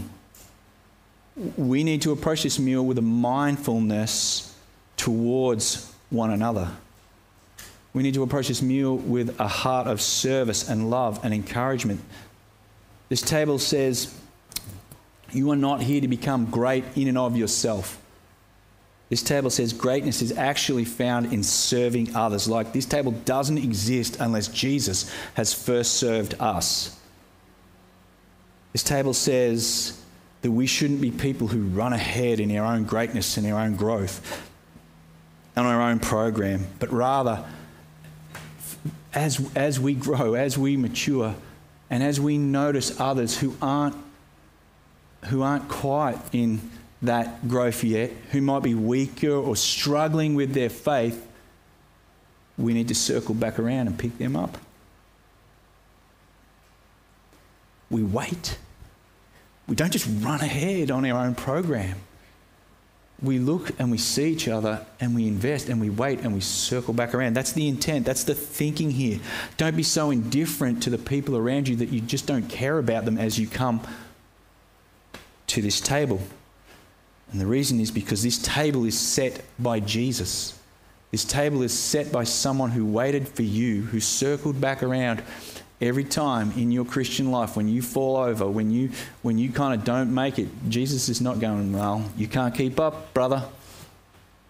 We 1.58 1.84
need 1.84 2.04
to 2.04 2.12
approach 2.12 2.44
this 2.44 2.60
meal 2.60 2.86
with 2.86 3.00
a 3.00 3.02
mindfulness 3.02 4.56
towards 4.96 5.92
one 6.12 6.30
another. 6.30 6.70
We 7.94 8.04
need 8.04 8.14
to 8.14 8.22
approach 8.22 8.48
this 8.48 8.62
meal 8.62 8.96
with 8.96 9.40
a 9.40 9.48
heart 9.48 9.88
of 9.88 10.02
service 10.02 10.70
and 10.70 10.92
love 10.92 11.20
and 11.24 11.34
encouragement. 11.34 12.00
This 13.10 13.24
table 13.24 13.58
says, 13.58 14.16
You 15.32 15.50
are 15.50 15.56
not 15.56 15.82
here 15.82 16.00
to 16.00 16.08
become 16.08 16.46
great 16.52 16.84
in 16.96 17.08
and 17.08 17.18
of 17.18 17.36
yourself. 17.38 18.00
This 19.10 19.24
table 19.24 19.50
says 19.50 19.74
greatness 19.74 20.22
is 20.22 20.32
actually 20.38 20.86
found 20.86 21.34
in 21.34 21.42
serving 21.44 22.16
others. 22.16 22.48
Like 22.48 22.74
this 22.74 22.86
table 22.86 23.12
doesn't 23.12 23.58
exist 23.58 24.18
unless 24.20 24.48
Jesus 24.48 25.12
has 25.34 25.52
first 25.52 25.96
served 25.96 26.36
us. 26.40 26.96
This 28.72 28.84
table 28.84 29.16
says 29.16 30.00
that 30.42 30.52
we 30.52 30.68
shouldn't 30.68 31.02
be 31.02 31.10
people 31.10 31.48
who 31.48 31.64
run 31.64 31.92
ahead 31.92 32.40
in 32.40 32.56
our 32.56 32.66
own 32.66 32.84
greatness 32.84 33.36
and 33.38 33.48
our 33.48 33.60
own 33.60 33.76
growth 33.76 34.46
on 35.58 35.66
our 35.66 35.82
own 35.82 36.00
program, 36.00 36.66
but 36.80 36.92
rather, 36.92 37.44
as, 39.14 39.46
as 39.56 39.80
we 39.80 39.94
grow, 39.94 40.36
as 40.36 40.58
we 40.58 40.78
mature, 40.78 41.36
and 41.90 42.04
as 42.04 42.20
we 42.20 42.38
notice 42.38 42.98
others 43.00 43.40
who 43.40 43.56
aren't, 43.62 43.96
who 45.26 45.42
aren't 45.42 45.68
quite 45.68 46.18
in 46.32 46.62
that 47.02 47.48
growth 47.48 47.84
yet, 47.84 48.12
who 48.32 48.42
might 48.42 48.64
be 48.64 48.76
weaker 48.76 49.32
or 49.32 49.56
struggling 49.56 50.36
with 50.36 50.54
their 50.54 50.70
faith, 50.70 51.26
we 52.58 52.74
need 52.74 52.90
to 52.90 52.96
circle 52.96 53.34
back 53.34 53.58
around 53.58 53.88
and 53.88 53.98
pick 53.98 54.18
them 54.18 54.36
up. 54.36 54.58
We 57.90 58.04
wait. 58.04 58.58
We 59.68 59.76
don't 59.76 59.92
just 59.92 60.08
run 60.24 60.42
ahead 60.42 60.92
on 60.92 61.06
our 61.06 61.26
own 61.26 61.36
program. 61.36 61.98
We 63.22 63.38
look 63.40 63.72
and 63.80 63.92
we 63.92 63.98
see 63.98 64.32
each 64.32 64.48
other 64.48 64.86
and 65.00 65.14
we 65.14 65.28
invest 65.28 65.68
and 65.70 65.82
we 65.82 65.90
wait 65.90 66.20
and 66.20 66.34
we 66.34 66.40
circle 66.42 66.94
back 66.94 67.14
around. 67.14 67.34
That's 67.34 67.52
the 67.52 67.68
intent. 67.68 68.06
That's 68.06 68.24
the 68.24 68.36
thinking 68.36 68.92
here. 68.92 69.20
Don't 69.58 69.76
be 69.76 69.84
so 69.84 70.10
indifferent 70.10 70.84
to 70.84 70.90
the 70.90 70.98
people 70.98 71.36
around 71.36 71.68
you 71.68 71.76
that 71.78 71.90
you 71.90 72.02
just 72.02 72.28
don't 72.28 72.48
care 72.48 72.78
about 72.78 73.06
them 73.06 73.18
as 73.18 73.38
you 73.38 73.48
come 73.48 73.82
to 75.48 75.62
this 75.62 75.82
table. 75.82 76.22
And 77.32 77.40
the 77.40 77.46
reason 77.46 77.80
is 77.80 77.92
because 77.92 78.24
this 78.24 78.40
table 78.40 78.86
is 78.86 78.98
set 78.98 79.42
by 79.60 79.80
Jesus. 79.80 80.60
This 81.12 81.26
table 81.26 81.62
is 81.62 81.78
set 81.78 82.12
by 82.12 82.24
someone 82.24 82.72
who 82.72 82.86
waited 82.86 83.28
for 83.28 83.44
you, 83.44 83.84
who 83.84 84.00
circled 84.00 84.60
back 84.62 84.84
around 84.84 85.24
every 85.82 86.04
time 86.04 86.52
in 86.58 86.72
your 86.72 86.86
Christian 86.86 87.32
life 87.32 87.56
when 87.56 87.68
you 87.68 87.82
fall 87.82 88.18
over, 88.18 88.48
when 88.48 88.70
you 88.70 88.92
when 89.22 89.38
you 89.38 89.52
kind 89.52 89.74
of 89.74 89.84
don't 89.86 90.14
make 90.14 90.38
it. 90.38 90.48
Jesus 90.68 91.10
is 91.10 91.22
not 91.22 91.40
going, 91.40 91.74
"Well, 91.74 92.06
you 92.18 92.28
can't 92.28 92.54
keep 92.54 92.80
up, 92.80 93.14
brother. 93.14 93.44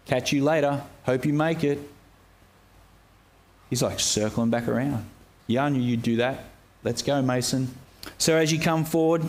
Catch 0.06 0.34
you 0.34 0.44
later. 0.44 0.82
Hope 1.04 1.26
you 1.26 1.34
make 1.34 1.63
it." 1.63 1.80
He's 3.70 3.84
like 3.84 4.00
circling 4.00 4.50
back 4.50 4.68
around. 4.68 5.06
Yeah, 5.48 5.65
I 5.65 5.70
knew 5.70 5.82
you'd 5.82 6.02
do 6.02 6.18
that. 6.18 6.46
Let's 6.84 7.02
go, 7.02 7.22
Mason. 7.22 7.74
So 8.18 8.36
as 8.36 8.52
you 8.52 8.60
come 8.60 8.84
forward 8.84 9.24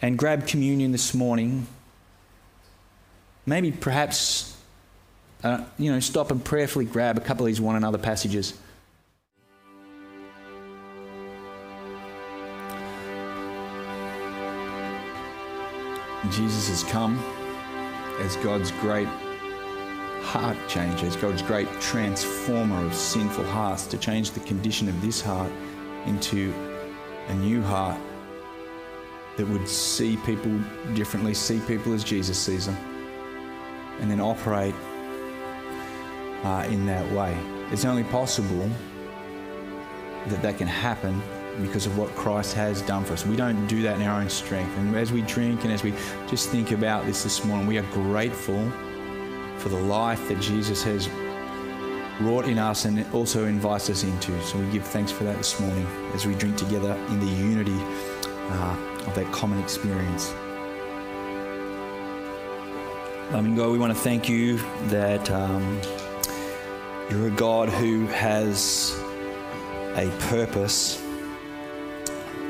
and 0.00 0.18
grab 0.18 0.46
communion 0.46 0.92
this 0.92 1.14
morning, 1.14 1.66
maybe 3.46 3.72
perhaps, 3.72 4.56
uh, 5.42 5.64
you 5.78 5.90
know, 5.90 6.00
stop 6.00 6.30
and 6.30 6.44
prayerfully 6.44 6.84
grab 6.84 7.16
a 7.16 7.20
couple 7.20 7.44
of 7.44 7.48
these 7.48 7.60
one 7.60 7.76
another 7.76 7.98
passages. 7.98 8.54
Jesus 16.30 16.68
has 16.68 16.84
come 16.84 17.18
as 18.20 18.36
God's 18.36 18.70
great 18.72 19.08
heart 20.22 20.56
changer, 20.68 21.06
as 21.06 21.16
God's 21.16 21.42
great 21.42 21.68
transformer 21.80 22.86
of 22.86 22.94
sinful 22.94 23.44
hearts 23.44 23.86
to 23.86 23.98
change 23.98 24.30
the 24.30 24.40
condition 24.40 24.88
of 24.88 25.02
this 25.02 25.20
heart 25.20 25.50
into 26.06 26.54
a 27.28 27.34
new 27.34 27.60
heart 27.60 28.00
that 29.36 29.46
would 29.48 29.66
see 29.68 30.16
people 30.18 30.56
differently, 30.94 31.34
see 31.34 31.58
people 31.66 31.92
as 31.92 32.04
Jesus 32.04 32.38
sees 32.38 32.66
them 32.66 32.91
and 34.00 34.10
then 34.10 34.20
operate 34.20 34.74
uh, 36.44 36.66
in 36.68 36.86
that 36.86 37.10
way. 37.12 37.36
It's 37.70 37.84
only 37.84 38.04
possible 38.04 38.68
that 40.28 40.42
that 40.42 40.58
can 40.58 40.68
happen 40.68 41.20
because 41.60 41.86
of 41.86 41.98
what 41.98 42.08
Christ 42.14 42.54
has 42.54 42.82
done 42.82 43.04
for 43.04 43.12
us. 43.12 43.26
We 43.26 43.36
don't 43.36 43.66
do 43.66 43.82
that 43.82 43.96
in 44.00 44.06
our 44.06 44.20
own 44.20 44.30
strength. 44.30 44.76
And 44.78 44.96
as 44.96 45.12
we 45.12 45.22
drink 45.22 45.64
and 45.64 45.72
as 45.72 45.82
we 45.82 45.92
just 46.28 46.48
think 46.50 46.70
about 46.70 47.04
this 47.04 47.22
this 47.22 47.44
morning, 47.44 47.66
we 47.66 47.78
are 47.78 47.86
grateful 47.92 48.70
for 49.58 49.68
the 49.68 49.80
life 49.80 50.28
that 50.28 50.40
Jesus 50.40 50.82
has 50.82 51.08
wrought 52.20 52.46
in 52.46 52.58
us 52.58 52.84
and 52.84 53.06
also 53.12 53.46
invites 53.46 53.90
us 53.90 54.04
into. 54.04 54.40
So 54.42 54.58
we 54.58 54.70
give 54.70 54.86
thanks 54.86 55.12
for 55.12 55.24
that 55.24 55.36
this 55.36 55.58
morning 55.60 55.86
as 56.14 56.26
we 56.26 56.34
drink 56.34 56.56
together 56.56 56.94
in 57.08 57.20
the 57.20 57.26
unity 57.26 57.78
uh, 58.50 58.76
of 59.06 59.14
that 59.14 59.30
common 59.32 59.60
experience. 59.60 60.32
Loving 63.32 63.54
God, 63.54 63.70
we 63.70 63.78
want 63.78 63.94
to 63.94 63.98
thank 63.98 64.28
you 64.28 64.58
that 64.88 65.30
um, 65.30 65.80
you're 67.08 67.28
a 67.28 67.30
God 67.30 67.70
who 67.70 68.04
has 68.08 68.94
a 69.94 70.14
purpose, 70.28 71.02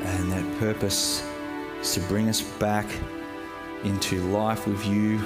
and 0.03 0.29
that 0.29 0.59
purpose 0.59 1.23
is 1.79 1.93
to 1.93 2.01
bring 2.01 2.27
us 2.27 2.41
back 2.41 2.85
into 3.85 4.23
life 4.23 4.67
with 4.67 4.85
you 4.85 5.25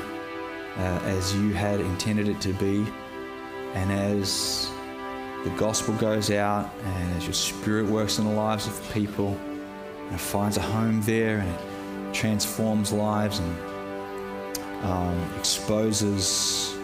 uh, 0.77 0.99
as 1.05 1.35
you 1.35 1.55
had 1.55 1.79
intended 1.79 2.29
it 2.29 2.39
to 2.41 2.53
be. 2.53 2.85
And 3.73 3.91
as 3.91 4.69
the 5.43 5.49
gospel 5.57 5.95
goes 5.95 6.29
out, 6.29 6.71
and 6.83 7.15
as 7.15 7.23
your 7.23 7.33
spirit 7.33 7.87
works 7.87 8.19
in 8.19 8.25
the 8.25 8.31
lives 8.31 8.67
of 8.67 8.93
people, 8.93 9.35
and 10.11 10.21
finds 10.21 10.57
a 10.57 10.61
home 10.61 11.01
there, 11.01 11.39
and 11.39 12.13
transforms 12.13 12.93
lives 12.93 13.39
and 13.39 13.76
um, 14.83 15.29
exposes 15.37 16.77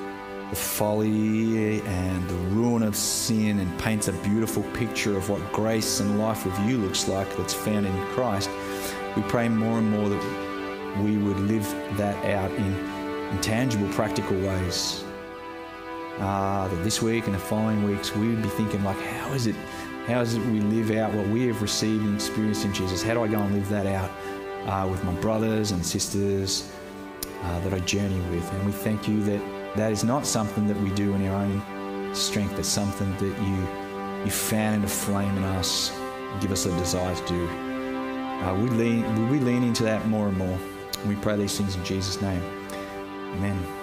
the 0.50 0.56
folly 0.56 1.82
and 1.82 2.30
the 2.30 2.36
ruin 2.56 2.84
of 2.84 2.96
sin 2.96 3.60
and 3.60 3.80
paints 3.80 4.08
a 4.08 4.14
beautiful 4.14 4.62
picture 4.74 5.18
of 5.18 5.30
what 5.30 5.42
grace 5.52 6.00
and 6.00 6.20
life 6.20 6.46
with 6.46 6.60
you 6.60 6.78
looks 6.78 7.08
like 7.08 7.28
that's 7.38 7.54
found 7.54 7.86
in 7.86 8.06
Christ, 8.08 8.50
we 9.16 9.24
pray 9.24 9.50
more 9.50 9.80
and 9.80 9.90
more 9.90 10.10
that 10.10 11.02
we 11.02 11.18
would 11.18 11.40
live 11.40 11.64
that 11.98 12.16
out 12.26 12.52
in, 12.52 12.74
in 13.32 13.42
tangible, 13.42 13.88
practical 13.94 14.38
ways. 14.38 15.04
Uh, 16.20 16.68
that 16.68 16.84
this 16.84 17.02
week 17.02 17.26
and 17.26 17.34
the 17.34 17.40
following 17.40 17.84
weeks 17.84 18.16
we 18.16 18.30
would 18.30 18.44
be 18.44 18.50
thinking 18.50 18.84
like, 18.84 18.98
how 18.98 19.34
is 19.34 19.48
it, 19.48 19.56
how 20.06 20.22
is 20.22 20.36
it 20.36 20.46
we 20.46 20.60
live 20.60 20.92
out 20.92 21.12
what 21.16 21.28
we 21.30 21.48
have 21.48 21.60
received 21.64 22.04
and 22.04 22.14
experienced 22.14 22.64
in 22.64 22.74
Jesus? 22.74 23.02
How 23.02 23.16
do 23.16 23.24
I 23.24 23.28
go 23.28 23.40
and 23.40 23.56
live 23.56 23.70
that 23.70 23.88
out 23.88 24.12
uh, 24.68 24.88
with 24.88 25.04
my 25.04 25.14
brothers 25.14 25.72
and 25.72 25.84
sisters? 25.84 26.72
Uh, 27.44 27.60
that 27.60 27.74
I 27.74 27.80
journey 27.80 28.20
with. 28.32 28.52
And 28.54 28.66
we 28.66 28.72
thank 28.72 29.08
you 29.08 29.24
that 29.24 29.76
that 29.76 29.92
is 29.92 30.04
not 30.04 30.26
something 30.26 30.68
that 30.68 30.78
we 30.78 30.90
do 30.92 31.14
in 31.14 31.28
our 31.28 31.44
own 31.44 32.16
strength, 32.16 32.56
but 32.56 32.66
something 32.66 33.12
that 33.18 33.42
you, 33.42 34.26
you 34.26 34.32
fan 34.32 34.74
into 34.76 34.88
flame 34.88 35.36
in 35.38 35.44
us, 35.44 35.92
give 36.40 36.52
us 36.52 36.66
a 36.66 36.78
desire 36.78 37.16
to 37.16 37.28
do. 37.28 37.48
Uh, 37.48 38.56
we 38.62 38.70
lean, 38.70 39.30
we 39.30 39.40
lean 39.40 39.64
into 39.64 39.84
that 39.84 40.06
more 40.08 40.28
and 40.28 40.38
more. 40.38 40.60
We 41.08 41.16
pray 41.16 41.36
these 41.38 41.58
things 41.58 41.76
in 41.76 41.84
Jesus' 41.84 42.22
name. 42.22 42.44
Amen. 43.36 43.83